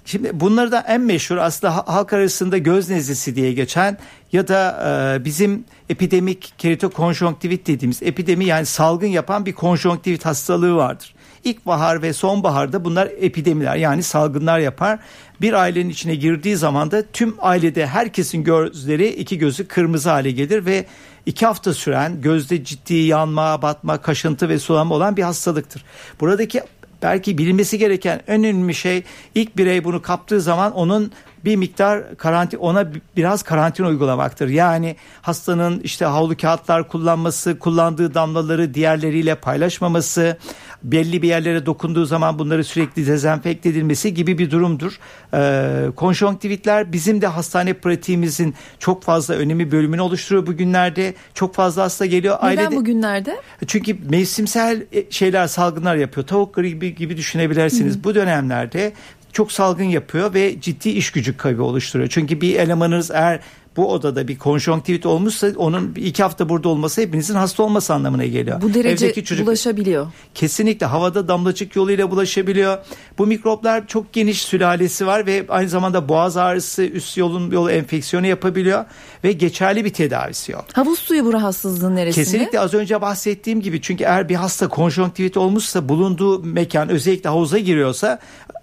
Şimdi 0.06 0.40
bunları 0.40 0.72
da 0.72 0.80
en 0.88 1.02
meşhur 1.02 1.38
aslında 1.38 1.78
halk 1.88 2.14
arasında 2.14 2.58
göz 2.58 2.90
nezlesi 2.90 3.36
diye 3.36 3.54
geçen 3.54 3.98
ya 4.32 4.48
da 4.48 4.84
e, 5.18 5.26
bizim 5.26 5.66
epidemik 5.90 6.54
keratokonjonktivit 6.58 7.68
dediğimiz 7.68 8.04
epidemi 8.04 8.46
yani 8.46 8.66
salgın 8.66 9.08
yapan 9.08 9.46
bir 9.46 9.54
konjonktivit 9.54 10.26
hastalığı 10.26 10.76
vardır. 10.76 11.16
İlkbahar 11.44 12.02
ve 12.02 12.14
sonbaharda 12.14 12.86
bunlar 12.86 13.10
epidemiler 13.20 13.76
yani 13.76 14.04
salgınlar 14.04 14.60
yapar. 14.60 15.00
Bir 15.42 15.54
ailenin 15.54 15.90
içine 15.90 16.16
girdiği 16.16 16.58
zaman 16.58 16.92
da 16.92 17.04
tüm 17.14 17.36
ailede 17.40 17.88
herkesin 17.88 18.44
gözleri 18.44 19.08
iki 19.08 19.38
gözü 19.38 19.68
kırmızı 19.68 20.10
hale 20.10 20.32
gelir 20.32 20.66
ve 20.66 20.86
iki 21.26 21.46
hafta 21.46 21.74
süren 21.74 22.22
gözde 22.22 22.64
ciddi 22.64 22.94
yanma, 22.94 23.62
batma, 23.62 24.02
kaşıntı 24.02 24.50
ve 24.50 24.60
sulama 24.60 24.96
olan 24.96 25.18
bir 25.18 25.24
hastalıktır. 25.24 25.84
Buradaki 26.20 26.62
belki 27.02 27.38
bilinmesi 27.38 27.78
gereken 27.78 28.22
en 28.28 28.44
önemli 28.44 28.74
şey 28.74 29.04
ilk 29.36 29.58
birey 29.58 29.84
bunu 29.84 30.02
kaptığı 30.02 30.42
zaman 30.42 30.72
onun 30.72 31.12
bir 31.46 31.56
miktar 31.56 32.16
karantin 32.18 32.58
ona 32.58 32.88
biraz 33.18 33.44
karantin 33.44 33.84
uygulamaktır. 33.84 34.50
Yani 34.50 34.96
hastanın 35.22 35.80
işte 35.80 36.06
havlu 36.06 36.38
kağıtlar 36.38 36.88
kullanması, 36.88 37.60
kullandığı 37.60 38.14
damlaları 38.14 38.74
diğerleriyle 38.74 39.36
paylaşmaması, 39.36 40.38
belli 40.84 41.22
bir 41.22 41.28
yerlere 41.28 41.66
dokunduğu 41.66 42.06
zaman 42.06 42.40
bunları 42.40 42.64
sürekli 42.64 43.08
dezenfekte 43.08 43.70
edilmesi 43.70 44.14
gibi 44.14 44.38
bir 44.38 44.52
durumdur. 44.52 45.00
Ee, 45.34 45.86
konjonክtivitler 45.96 46.94
bizim 46.94 47.22
de 47.22 47.28
hastane 47.28 47.74
pratiğimizin 47.74 48.56
çok 48.80 49.04
fazla 49.04 49.34
önemi 49.34 49.72
bölümünü 49.72 50.02
oluşturuyor 50.02 50.48
bugünlerde. 50.48 51.14
Çok 51.34 51.56
fazla 51.56 51.84
hasta 51.84 52.06
geliyor. 52.06 52.38
Neden 52.38 52.48
Ailede, 52.48 52.76
bugünlerde? 52.76 53.38
çünkü 53.68 53.98
mevsimsel 54.10 54.84
e, 54.92 55.12
şeyler 55.12 55.48
salgınlar 55.48 55.96
yapıyor. 55.96 56.28
Tavuk 56.28 56.56
gribi 56.56 56.96
gibi 56.96 57.18
düşünebilirsiniz. 57.18 57.96
Hı. 57.96 58.04
Bu 58.04 58.16
dönemlerde 58.16 58.94
çok 59.32 59.52
salgın 59.52 59.84
yapıyor 59.84 60.34
ve 60.34 60.62
ciddi 60.62 60.90
iş 60.90 61.12
gücü 61.12 61.38
kaybı 61.38 61.64
oluşturuyor. 61.64 62.10
Çünkü 62.10 62.42
bir 62.42 62.56
elemanınız 62.56 63.12
eğer 63.12 63.40
bu 63.78 63.92
odada 63.92 64.28
bir 64.28 64.38
konjonktivit 64.38 65.06
olmuşsa 65.06 65.48
onun 65.56 65.96
iki 65.96 66.24
hafta 66.24 66.50
burada 66.50 66.70
olması 66.70 67.02
hepinizin 67.02 67.36
hasta 67.36 67.64
olması 67.64 67.94
anlamına 67.94 68.26
geliyor. 68.26 68.62
Bu 68.62 68.74
derece 68.74 69.06
Evdeki 69.06 69.24
çocuk, 69.24 69.48
bulaşabiliyor. 69.48 70.08
Kesinlikle 70.36 70.86
havada 70.86 71.28
damlacık 71.28 71.76
yoluyla 71.76 72.12
bulaşabiliyor. 72.12 72.78
Bu 73.18 73.28
mikroplar 73.28 73.88
çok 73.88 74.14
geniş 74.14 74.42
sülalesi 74.42 75.08
var 75.08 75.26
ve 75.26 75.46
aynı 75.50 75.70
zamanda 75.70 76.10
boğaz 76.10 76.38
ağrısı, 76.38 76.84
üst 76.84 77.18
yolun 77.18 77.52
yolu 77.52 77.72
enfeksiyonu 77.72 78.28
yapabiliyor 78.28 78.86
ve 79.24 79.32
geçerli 79.32 79.86
bir 79.86 79.94
tedavisi 79.94 80.52
yok. 80.52 80.66
Havuz 80.74 81.00
suyu 81.00 81.26
bu 81.26 81.34
rahatsızlığın 81.34 81.96
neresinde? 81.96 82.24
Kesinlikle 82.24 82.60
az 82.60 82.74
önce 82.74 83.02
bahsettiğim 83.02 83.62
gibi 83.62 83.82
çünkü 83.82 84.04
eğer 84.04 84.30
bir 84.30 84.36
hasta 84.36 84.68
konjonktivit 84.68 85.38
olmuşsa 85.38 85.90
bulunduğu 85.90 86.44
mekan 86.44 86.90
özellikle 86.90 87.30
havuza 87.30 87.58
giriyorsa 87.58 88.20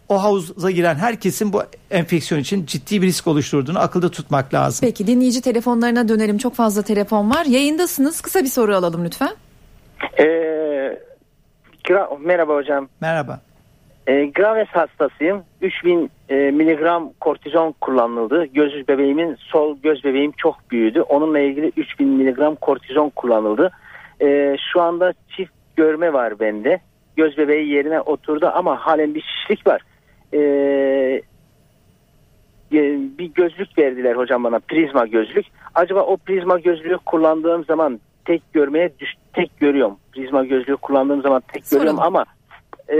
o 0.08 0.22
havuza 0.22 0.70
giren 0.70 0.94
herkesin 0.94 1.52
bu 1.52 1.62
enfeksiyon 1.90 2.40
için 2.40 2.66
ciddi 2.66 3.02
bir 3.02 3.06
risk 3.06 3.26
oluşturduğunu 3.26 3.78
akılda 3.78 4.10
tutmak 4.10 4.54
lazım. 4.54 4.88
Peki 4.88 5.06
dinleyici 5.06 5.42
telefonlarına 5.42 6.08
dönelim. 6.08 6.38
Çok 6.38 6.54
fazla 6.54 6.82
telefon 6.82 7.30
var. 7.30 7.44
Yayındasınız. 7.44 8.20
Kısa 8.20 8.40
bir 8.40 8.48
soru 8.48 8.74
alalım 8.74 9.04
lütfen. 9.04 9.30
Ee, 10.18 10.98
merhaba 12.20 12.54
hocam. 12.54 12.88
Merhaba. 13.00 13.40
E, 14.06 14.26
Graves 14.26 14.68
hastasıyım. 14.68 15.42
3000 15.60 16.10
e, 16.28 16.34
miligram 16.34 17.12
kortizon 17.20 17.74
kullanıldı. 17.80 18.44
Göz 18.44 18.88
bebeğimin 18.88 19.36
sol 19.38 19.78
göz 19.82 20.04
bebeğim 20.04 20.32
çok 20.36 20.70
büyüdü. 20.70 21.00
Onunla 21.00 21.38
ilgili 21.38 21.72
3000 21.76 22.08
miligram 22.08 22.54
kortizon 22.54 23.08
kullanıldı. 23.10 23.70
E, 24.22 24.56
şu 24.72 24.80
anda 24.80 25.14
çift 25.36 25.52
görme 25.76 26.12
var 26.12 26.40
bende. 26.40 26.80
Göz 27.16 27.38
bebeği 27.38 27.68
yerine 27.68 28.00
oturdu 28.00 28.50
ama 28.54 28.76
halen 28.76 29.14
bir 29.14 29.22
şişlik 29.22 29.66
var. 29.66 29.82
E, 30.34 31.22
bir 33.18 33.34
gözlük 33.34 33.78
verdiler 33.78 34.16
hocam 34.16 34.44
bana 34.44 34.58
prizma 34.58 35.06
gözlük. 35.06 35.46
Acaba 35.74 36.00
o 36.02 36.16
prizma 36.16 36.58
gözlüğü 36.58 36.98
kullandığım 37.06 37.64
zaman 37.64 38.00
tek 38.24 38.52
görmeye 38.52 38.92
düş, 38.98 39.10
tek 39.32 39.60
görüyorum. 39.60 39.96
Prizma 40.12 40.44
gözlüğü 40.44 40.76
kullandığım 40.76 41.22
zaman 41.22 41.42
tek 41.52 41.66
Sorun. 41.66 41.80
görüyorum 41.80 42.02
ama 42.02 42.24
e, 42.88 42.98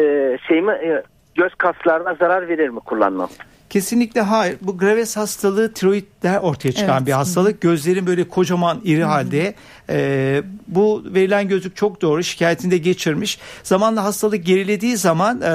şey 0.49 0.62
mi 0.62 0.73
e, 0.73 1.03
göz 1.35 1.55
kaslarına 1.55 2.14
zarar 2.14 2.49
verir 2.49 2.69
mi 2.69 2.81
kullanmam? 2.81 3.29
Kesinlikle 3.70 4.20
hayır. 4.20 4.57
Bu 4.62 4.78
Graves 4.78 5.16
hastalığı 5.16 5.72
tiroidler 5.72 6.38
ortaya 6.38 6.72
çıkan 6.72 6.96
evet. 6.96 7.07
bir 7.07 7.12
hastalık. 7.12 7.61
Gözlerin 7.61 8.07
böyle 8.07 8.28
kocaman 8.28 8.81
iri 8.85 9.00
Hı-hı. 9.00 9.09
halde. 9.09 9.54
E, 9.90 10.42
bu 10.68 11.02
verilen 11.07 11.48
gözlük 11.48 11.76
çok 11.76 12.02
doğru. 12.02 12.22
Şikayetinde 12.22 12.78
geçirmiş. 12.78 13.38
Zamanla 13.62 14.04
hastalık 14.04 14.46
gerilediği 14.46 14.96
zaman 14.96 15.40
e, 15.40 15.48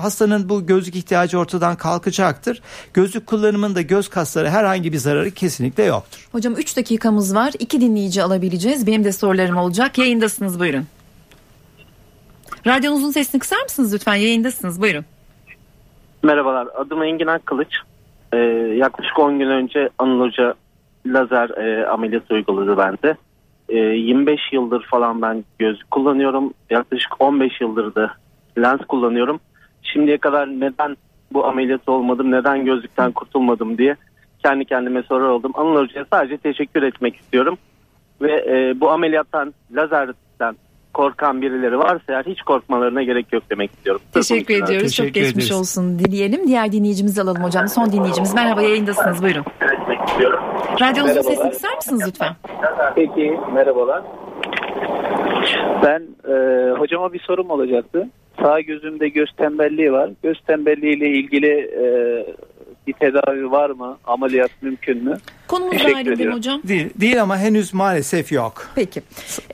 hastanın 0.00 0.48
bu 0.48 0.66
gözlük 0.66 0.96
ihtiyacı 0.96 1.38
ortadan 1.38 1.76
kalkacaktır. 1.76 2.62
Gözlük 2.94 3.26
kullanımında 3.26 3.82
göz 3.82 4.08
kasları 4.08 4.50
herhangi 4.50 4.92
bir 4.92 4.98
zararı 4.98 5.30
kesinlikle 5.30 5.84
yoktur. 5.84 6.28
Hocam 6.32 6.54
3 6.54 6.76
dakikamız 6.76 7.34
var. 7.34 7.52
2 7.58 7.80
dinleyici 7.80 8.22
alabileceğiz. 8.22 8.86
Benim 8.86 9.04
de 9.04 9.12
sorularım 9.12 9.56
olacak. 9.56 9.98
Yayındasınız 9.98 10.60
buyurun. 10.60 10.86
Radyonuzun 12.66 13.10
sesini 13.10 13.38
kısar 13.38 13.62
mısınız 13.62 13.94
lütfen? 13.94 14.14
Yayındasınız 14.14 14.80
buyurun. 14.80 15.04
Merhabalar, 16.22 16.68
adım 16.76 17.02
Engin 17.02 17.26
Akkılıç. 17.26 17.76
Ee, 18.32 18.36
yaklaşık 18.76 19.18
10 19.18 19.38
gün 19.38 19.50
önce 19.50 19.88
Anıl 19.98 20.20
Hoca 20.20 20.54
lazer 21.06 21.48
e, 21.50 21.86
ameliyatı 21.86 22.34
uyguladı 22.34 22.78
bende. 22.78 23.16
E, 23.68 23.76
25 23.76 24.40
yıldır 24.52 24.86
falan 24.90 25.22
ben 25.22 25.44
gözlük 25.58 25.90
kullanıyorum. 25.90 26.54
Yaklaşık 26.70 27.20
15 27.20 27.60
yıldır 27.60 27.94
da 27.94 28.12
lens 28.58 28.80
kullanıyorum. 28.80 29.40
Şimdiye 29.82 30.18
kadar 30.18 30.48
neden 30.48 30.96
bu 31.32 31.46
ameliyat 31.46 31.88
olmadım, 31.88 32.30
neden 32.30 32.64
gözlükten 32.64 33.12
kurtulmadım 33.12 33.78
diye 33.78 33.96
kendi 34.42 34.64
kendime 34.64 35.02
sorar 35.02 35.28
oldum. 35.28 35.52
Anıl 35.54 35.76
Hoca'ya 35.76 36.06
sadece 36.12 36.36
teşekkür 36.36 36.82
etmek 36.82 37.16
istiyorum. 37.16 37.58
Ve 38.20 38.32
e, 38.32 38.80
bu 38.80 38.90
ameliyattan, 38.90 39.54
lazerden 39.72 40.14
korkan 40.94 41.42
birileri 41.42 41.78
varsa 41.78 42.02
eğer 42.08 42.24
hiç 42.24 42.42
korkmalarına 42.42 43.02
gerek 43.02 43.32
yok 43.32 43.42
demek 43.50 43.70
istiyorum. 43.70 44.00
Teşekkür 44.14 44.54
Sırf 44.54 44.64
ediyoruz. 44.68 44.88
Teşekkür 44.88 45.08
Çok 45.08 45.14
geçmiş 45.14 45.44
ederiz. 45.46 45.60
olsun 45.60 45.98
dileyelim. 45.98 46.46
Diğer 46.46 46.72
dinleyicimizi 46.72 47.22
alalım 47.22 47.42
hocam. 47.44 47.68
Son 47.68 47.92
dinleyicimiz. 47.92 48.34
Merhaba 48.34 48.62
yayındasınız. 48.62 49.22
Buyurun. 49.22 49.44
Radyonuzun 50.80 51.22
sesini 51.22 51.50
kısar 51.50 51.74
mısınız 51.76 52.02
lütfen? 52.08 52.36
Peki. 52.94 53.38
Merhabalar. 53.54 54.02
Ben 55.82 56.02
e, 56.32 56.34
hocama 56.78 57.12
bir 57.12 57.20
sorum 57.20 57.50
olacaktı. 57.50 58.08
Sağ 58.42 58.60
gözümde 58.60 59.08
göz 59.08 59.28
tembelliği 59.36 59.92
var. 59.92 60.10
Göz 60.22 60.40
tembelliği 60.46 60.96
ile 60.96 61.08
ilgili 61.08 61.52
e, 61.58 61.84
bir 62.86 62.92
tedavi 62.92 63.50
var 63.50 63.70
mı? 63.70 63.98
Ameliyat 64.06 64.50
mümkün 64.62 65.04
mü? 65.04 65.16
Konumuz 65.50 65.78
dahilinde 65.78 66.30
hocam? 66.30 66.60
Değil, 66.64 66.90
değil 67.00 67.22
ama 67.22 67.38
henüz 67.38 67.74
maalesef 67.74 68.32
yok. 68.32 68.68
Peki. 68.74 69.02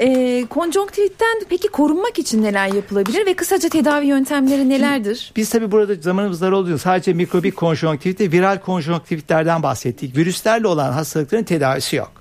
Ee, 0.01 0.47
konjonktivitten 0.51 1.43
peki 1.49 1.69
korunmak 1.69 2.19
için 2.19 2.43
neler 2.43 2.69
yapılabilir 2.69 3.27
ve 3.27 3.35
kısaca 3.35 3.69
tedavi 3.69 4.07
yöntemleri 4.07 4.69
nelerdir? 4.69 5.33
Biz 5.37 5.51
tabii 5.51 5.73
burada 5.73 5.95
zamanımız 5.95 6.41
dar 6.41 6.53
olduğu 6.53 6.79
sadece 6.79 7.13
mikrobik 7.13 7.57
konjonktivit 7.57 8.21
ve 8.21 8.33
viral 8.33 8.59
konjonktivitlerden 8.59 9.63
bahsettik. 9.63 10.17
Virüslerle 10.17 10.67
olan 10.67 10.93
hastalıkların 10.93 11.45
tedavisi 11.45 11.97
yok 11.97 12.13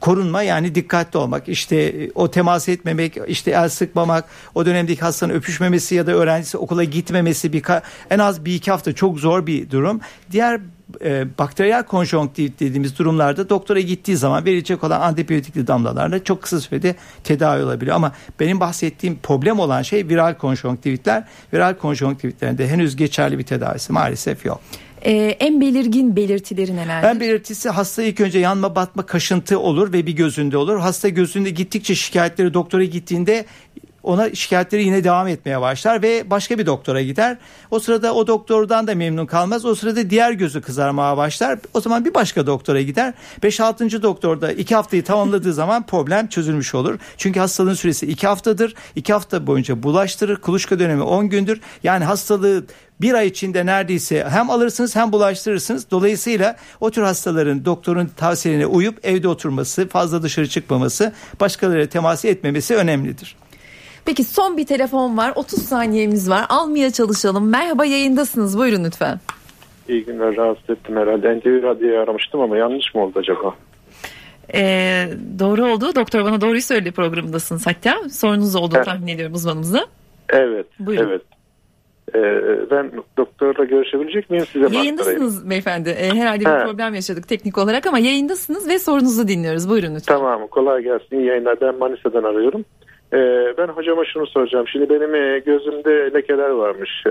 korunma 0.00 0.42
yani 0.42 0.74
dikkatli 0.74 1.18
olmak 1.18 1.48
işte 1.48 1.76
e, 1.76 2.10
o 2.14 2.30
temas 2.30 2.68
etmemek 2.68 3.16
işte 3.26 3.50
el 3.50 3.68
sıkmamak 3.68 4.24
o 4.54 4.66
dönemdeki 4.66 5.00
hastanın 5.00 5.34
öpüşmemesi 5.34 5.94
ya 5.94 6.06
da 6.06 6.12
öğrencisi 6.12 6.58
okula 6.58 6.84
gitmemesi 6.84 7.52
bir 7.52 7.62
en 8.10 8.18
az 8.18 8.44
bir 8.44 8.54
iki 8.54 8.70
hafta 8.70 8.92
çok 8.92 9.18
zor 9.18 9.46
bir 9.46 9.70
durum. 9.70 10.00
Diğer 10.32 10.60
e, 11.04 11.38
bakteriyel 11.38 11.82
konjonktivit 11.82 12.60
dediğimiz 12.60 12.98
durumlarda 12.98 13.48
doktora 13.48 13.80
gittiği 13.80 14.16
zaman 14.16 14.44
verilecek 14.44 14.84
olan 14.84 15.00
antibiyotikli 15.00 15.66
damlalarla 15.66 16.24
çok 16.24 16.42
kısa 16.42 16.60
sürede 16.60 16.94
tedavi 17.24 17.64
olabiliyor. 17.64 17.96
Ama 17.96 18.12
benim 18.40 18.60
bahsettiğim 18.60 19.18
problem 19.22 19.58
olan 19.58 19.82
şey 19.82 20.08
viral 20.08 20.34
konjonktivitler. 20.34 21.24
Viral 21.54 21.74
konjonktivitlerinde 21.74 22.68
henüz 22.68 22.96
geçerli 22.96 23.38
bir 23.38 23.44
tedavisi 23.44 23.92
maalesef 23.92 24.44
yok. 24.44 24.60
Ee, 25.02 25.36
en 25.40 25.60
belirgin 25.60 26.16
belirtileri 26.16 26.76
nelerdir? 26.76 27.08
En 27.08 27.20
belirtisi 27.20 27.70
hasta 27.70 28.02
ilk 28.02 28.20
önce 28.20 28.38
yanma 28.38 28.74
batma 28.74 29.06
kaşıntı 29.06 29.58
olur 29.58 29.92
ve 29.92 30.06
bir 30.06 30.12
gözünde 30.12 30.56
olur. 30.56 30.78
Hasta 30.78 31.08
gözünde 31.08 31.50
gittikçe 31.50 31.94
şikayetleri 31.94 32.54
doktora 32.54 32.84
gittiğinde 32.84 33.44
ona 34.06 34.34
şikayetleri 34.34 34.84
yine 34.84 35.04
devam 35.04 35.28
etmeye 35.28 35.60
başlar 35.60 36.02
ve 36.02 36.30
başka 36.30 36.58
bir 36.58 36.66
doktora 36.66 37.02
gider. 37.02 37.36
O 37.70 37.78
sırada 37.78 38.14
o 38.14 38.26
doktordan 38.26 38.86
da 38.86 38.94
memnun 38.94 39.26
kalmaz. 39.26 39.64
O 39.64 39.74
sırada 39.74 40.10
diğer 40.10 40.32
gözü 40.32 40.60
kızarmaya 40.62 41.16
başlar. 41.16 41.58
O 41.74 41.80
zaman 41.80 42.04
bir 42.04 42.14
başka 42.14 42.46
doktora 42.46 42.82
gider. 42.82 43.14
5-6. 43.42 44.02
doktorda 44.02 44.52
2 44.52 44.74
haftayı 44.74 45.04
tamamladığı 45.04 45.52
zaman 45.52 45.86
problem 45.86 46.26
çözülmüş 46.26 46.74
olur. 46.74 46.98
Çünkü 47.16 47.40
hastalığın 47.40 47.74
süresi 47.74 48.06
2 48.06 48.26
haftadır. 48.26 48.74
2 48.96 49.12
hafta 49.12 49.46
boyunca 49.46 49.82
bulaştırır. 49.82 50.36
Kuluçka 50.36 50.78
dönemi 50.78 51.02
10 51.02 51.28
gündür. 51.28 51.60
Yani 51.82 52.04
hastalığı 52.04 52.64
bir 53.00 53.14
ay 53.14 53.26
içinde 53.26 53.66
neredeyse 53.66 54.26
hem 54.30 54.50
alırsınız 54.50 54.96
hem 54.96 55.12
bulaştırırsınız. 55.12 55.90
Dolayısıyla 55.90 56.56
o 56.80 56.90
tür 56.90 57.02
hastaların 57.02 57.64
doktorun 57.64 58.10
tavsiyelerine 58.16 58.66
uyup 58.66 59.06
evde 59.06 59.28
oturması, 59.28 59.88
fazla 59.88 60.22
dışarı 60.22 60.48
çıkmaması, 60.48 61.12
başkalarıyla 61.40 61.88
temas 61.88 62.24
etmemesi 62.24 62.74
önemlidir. 62.76 63.36
Peki 64.06 64.24
son 64.24 64.56
bir 64.56 64.66
telefon 64.66 65.16
var. 65.16 65.32
30 65.34 65.62
saniyemiz 65.62 66.30
var. 66.30 66.46
Almaya 66.48 66.90
çalışalım. 66.90 67.50
Merhaba 67.50 67.84
yayındasınız. 67.84 68.58
Buyurun 68.58 68.84
lütfen. 68.84 69.20
İyi 69.88 70.04
günler 70.04 70.36
rahatsız 70.36 70.70
ettim 70.70 70.96
herhalde. 70.96 71.38
NTV 71.38 71.62
Radyo'yu 71.62 71.98
aramıştım 72.00 72.40
ama 72.40 72.56
yanlış 72.56 72.94
mı 72.94 73.02
oldu 73.02 73.18
acaba? 73.18 73.54
Ee, 74.54 75.08
doğru 75.38 75.64
oldu. 75.64 75.94
Doktor 75.94 76.24
bana 76.24 76.40
doğruyu 76.40 76.62
söyledi 76.62 76.92
programındasınız 76.92 77.66
hatta. 77.66 78.08
Sorunuz 78.10 78.56
olduğunu 78.56 78.82
tahmin 78.84 79.08
ediyorum 79.08 79.34
uzmanımıza. 79.34 79.86
Evet. 80.28 80.66
Buyurun. 80.80 81.08
Evet. 81.08 81.22
Ee, 82.14 82.70
ben 82.70 82.90
doktorla 83.16 83.64
görüşebilecek 83.64 84.30
miyim 84.30 84.46
size 84.52 84.76
Yayındasınız 84.76 85.50
beyefendi. 85.50 85.88
Ee, 85.88 86.10
herhalde 86.14 86.40
bir 86.40 86.50
He. 86.50 86.64
problem 86.64 86.94
yaşadık 86.94 87.28
teknik 87.28 87.58
olarak 87.58 87.86
ama 87.86 87.98
yayındasınız 87.98 88.68
ve 88.68 88.78
sorunuzu 88.78 89.28
dinliyoruz. 89.28 89.68
Buyurun 89.68 89.94
lütfen. 89.94 90.14
Tamam 90.14 90.46
kolay 90.46 90.82
gelsin. 90.82 91.18
İyi 91.18 91.26
yayınlar. 91.26 91.60
Ben 91.60 91.78
Manisa'dan 91.78 92.22
arıyorum. 92.24 92.64
Ee, 93.12 93.54
ben 93.58 93.68
hocama 93.68 94.04
şunu 94.04 94.26
soracağım. 94.26 94.68
Şimdi 94.68 94.90
benim 94.90 95.14
e, 95.14 95.38
gözümde 95.38 96.14
lekeler 96.14 96.50
varmış. 96.50 96.90
Ee, 97.06 97.10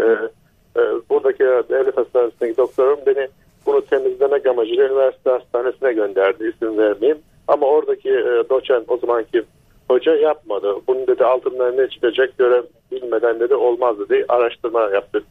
e, 0.79 0.81
buradaki 1.09 1.43
devlet 1.43 1.97
hastanesindeki 1.97 2.57
doktorum 2.57 2.99
beni 3.05 3.27
bunu 3.65 3.85
temizlemek 3.85 4.45
amacıyla 4.45 4.87
üniversite 4.87 5.29
hastanesine 5.29 5.93
gönderdi 5.93 6.53
isim 6.55 6.77
vermeyeyim. 6.77 7.19
Ama 7.47 7.67
oradaki 7.67 8.09
e, 8.09 8.43
doçent 8.49 8.83
o 8.87 8.97
zamanki 8.97 9.43
hoca 9.87 10.15
yapmadı. 10.15 10.75
Bunun 10.87 11.07
dedi 11.07 11.25
altından 11.25 11.77
ne 11.77 11.87
çıkacak 11.87 12.37
göre 12.37 12.63
bilmeden 12.91 13.39
dedi 13.39 13.55
olmaz 13.55 13.99
dedi. 13.99 14.25
Araştırma 14.29 14.81
yaptı. 14.81 15.23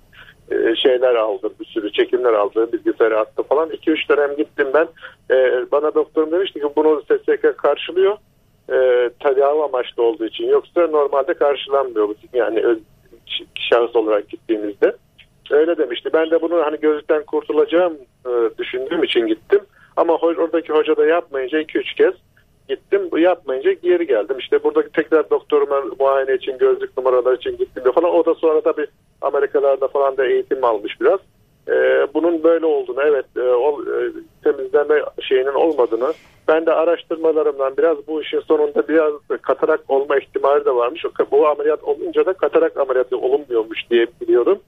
E, 0.50 0.76
şeyler 0.76 1.14
aldı 1.14 1.50
bir 1.60 1.64
sürü 1.64 1.92
çekimler 1.92 2.32
aldı 2.32 2.72
bilgisayara 2.72 3.20
attı 3.20 3.42
falan 3.42 3.70
2-3 3.70 4.08
dönem 4.08 4.36
gittim 4.36 4.68
ben 4.74 4.88
e, 5.30 5.66
bana 5.72 5.94
doktorum 5.94 6.32
demişti 6.32 6.60
ki 6.60 6.66
bunu 6.76 7.02
SSK 7.02 7.58
karşılıyor 7.58 8.16
e, 8.68 9.10
tedavi 9.20 9.62
amaçlı 9.62 10.02
olduğu 10.02 10.26
için. 10.26 10.46
Yoksa 10.46 10.86
normalde 10.86 11.34
karşılanmıyor 11.34 12.14
yani 12.32 12.60
öz, 12.60 12.78
şahıs 13.54 13.96
olarak 13.96 14.28
gittiğimizde. 14.28 14.96
Öyle 15.50 15.78
demişti. 15.78 16.10
Ben 16.12 16.30
de 16.30 16.42
bunu 16.42 16.64
hani 16.64 16.80
gözlükten 16.80 17.24
kurtulacağım 17.24 17.98
e, 18.26 18.58
düşündüğüm 18.58 19.04
için 19.04 19.26
gittim. 19.26 19.60
Ama 19.96 20.16
oradaki 20.16 20.72
hoca 20.72 20.96
da 20.96 21.06
yapmayınca 21.06 21.62
2-3 21.62 21.96
kez 21.96 22.14
gittim. 22.68 23.08
Bu 23.12 23.18
yapmayınca 23.18 23.72
geri 23.72 24.06
geldim. 24.06 24.38
İşte 24.38 24.64
buradaki 24.64 24.92
tekrar 24.92 25.30
doktoruma 25.30 25.82
muayene 25.98 26.34
için 26.34 26.58
gözlük 26.58 26.96
numaraları 26.96 27.34
için 27.36 27.56
gittim 27.56 27.92
falan. 27.94 28.10
O 28.10 28.26
da 28.26 28.34
sonra 28.34 28.60
tabii 28.60 28.86
Amerikalarda 29.20 29.88
falan 29.88 30.16
da 30.16 30.26
eğitim 30.26 30.64
almış 30.64 31.00
biraz. 31.00 31.20
E, 31.68 32.06
bunun 32.14 32.42
böyle 32.42 32.66
olduğunu 32.66 33.02
evet 33.02 33.26
e, 33.36 33.40
o, 33.40 33.82
e, 33.82 34.12
temizleme 34.44 35.02
şeyinin 35.20 35.54
olmadığını 35.54 36.12
ben 36.48 36.66
de 36.66 36.72
araştırmalarımdan 36.72 37.76
biraz 37.76 38.06
bu 38.06 38.22
işin 38.22 38.40
sonunda 38.40 38.88
biraz 38.88 39.12
katarak 39.42 39.80
olma 39.88 40.18
ihtimali 40.18 40.64
de 40.64 40.74
varmış. 40.74 41.04
Bu 41.30 41.48
ameliyat 41.48 41.84
olunca 41.84 42.26
da 42.26 42.32
katarak 42.32 42.76
ameliyatı 42.76 43.18
olunmuyormuş 43.18 43.90
diye 43.90 44.06
biliyorum. 44.20 44.58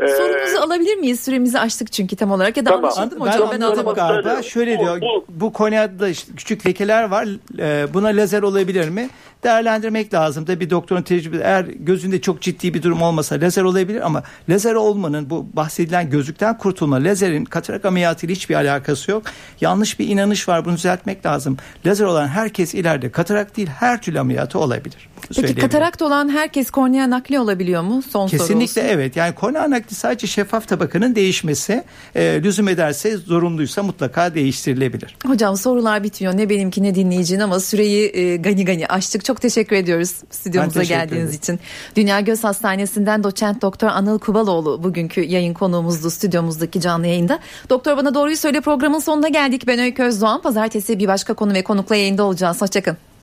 Ee, 0.00 0.08
Sorumuzu 0.08 0.58
alabilir 0.58 0.96
miyiz? 0.96 1.20
Süremizi 1.20 1.58
açtık 1.58 1.92
çünkü 1.92 2.16
tam 2.16 2.30
olarak. 2.30 2.56
Ya 2.56 2.66
da 2.66 2.70
tamam. 2.70 2.84
anlaşıldı 2.84 3.16
mı 3.16 3.26
hocam? 3.26 3.48
Ben, 3.52 3.60
ben 3.60 3.66
anladım 3.66 3.94
galiba. 3.94 4.30
Şöyle, 4.30 4.42
Şöyle 4.42 4.78
diyor. 4.78 5.00
Bu, 5.00 5.24
bu 5.28 5.52
Konya'da 5.52 6.08
işte 6.08 6.32
küçük 6.36 6.66
lekeler 6.66 7.04
var. 7.04 7.28
Ee, 7.58 7.94
buna 7.94 8.08
lazer 8.08 8.42
olabilir 8.42 8.88
mi? 8.88 9.08
Değerlendirmek 9.44 10.14
lazım. 10.14 10.46
Da 10.46 10.60
bir 10.60 10.70
doktorun 10.70 11.02
tecrübesi 11.02 11.42
eğer 11.42 11.64
gözünde 11.64 12.20
çok 12.20 12.40
ciddi 12.40 12.74
bir 12.74 12.82
durum 12.82 13.02
olmasa 13.02 13.34
lazer 13.40 13.62
olabilir 13.62 14.06
ama 14.06 14.22
lazer 14.48 14.74
olmanın 14.74 15.30
bu 15.30 15.46
bahsedilen 15.52 16.10
gözlükten 16.10 16.58
kurtulma 16.58 16.96
lazerin 16.96 17.44
katarak 17.44 17.84
ameliyatıyla 17.84 18.34
hiçbir 18.34 18.54
alakası 18.54 19.10
yok. 19.10 19.22
Yanlış 19.60 19.98
bir 19.98 20.08
inanış 20.08 20.48
var. 20.48 20.64
Bunu 20.64 20.74
düzeltmek 20.74 21.26
lazım. 21.26 21.56
Lazer 21.86 22.04
olan 22.04 22.28
herkes 22.28 22.74
ileride 22.74 23.10
katarak 23.10 23.56
değil 23.56 23.68
her 23.68 24.02
türlü 24.02 24.20
ameliyatı 24.20 24.58
olabilir. 24.58 25.08
Peki 25.36 25.54
katarakt 25.54 26.02
olan 26.02 26.28
herkes 26.28 26.70
kornea 26.70 27.10
nakli 27.10 27.38
olabiliyor 27.38 27.82
mu? 27.82 28.02
Son 28.02 28.28
Kesinlikle 28.28 28.82
evet. 28.82 29.16
Yani 29.16 29.34
kornea 29.34 29.70
nakli 29.70 29.83
sadece 29.88 30.26
şeffaf 30.26 30.68
tabakanın 30.68 31.14
değişmesi 31.14 31.84
e, 32.14 32.40
lüzum 32.42 32.68
ederse 32.68 33.16
zorunluysa 33.16 33.82
mutlaka 33.82 34.34
değiştirilebilir. 34.34 35.16
Hocam 35.26 35.56
sorular 35.56 36.02
bitmiyor. 36.04 36.36
Ne 36.36 36.48
benimki 36.48 36.82
ne 36.82 36.94
dinleyicinin 36.94 37.40
ama 37.40 37.60
süreyi 37.60 38.16
e, 38.16 38.36
gani 38.36 38.64
gani 38.64 38.86
açtık. 38.86 39.24
Çok 39.24 39.40
teşekkür 39.40 39.76
ediyoruz 39.76 40.14
stüdyomuza 40.30 40.80
teşekkür 40.80 41.00
geldiğiniz 41.00 41.28
ederim. 41.28 41.38
için. 41.38 41.60
Dünya 41.96 42.20
Göz 42.20 42.44
Hastanesi'nden 42.44 43.24
doçent 43.24 43.62
doktor 43.62 43.88
Anıl 43.88 44.18
Kubaloğlu 44.18 44.82
bugünkü 44.82 45.20
yayın 45.20 45.54
konuğumuzdu 45.54 46.10
stüdyomuzdaki 46.10 46.80
canlı 46.80 47.06
yayında. 47.06 47.38
Doktor 47.70 47.96
bana 47.96 48.14
doğruyu 48.14 48.36
söyle 48.36 48.60
programın 48.60 48.98
sonuna 48.98 49.28
geldik. 49.28 49.66
Ben 49.66 49.78
Öykü 49.78 50.02
Özdoğan. 50.02 50.42
Pazartesi 50.42 50.98
bir 50.98 51.08
başka 51.08 51.34
konu 51.34 51.54
ve 51.54 51.64
konukla 51.64 51.96
yayında 51.96 52.24
olacağız. 52.24 52.60
Hoşçakalın. 52.62 53.04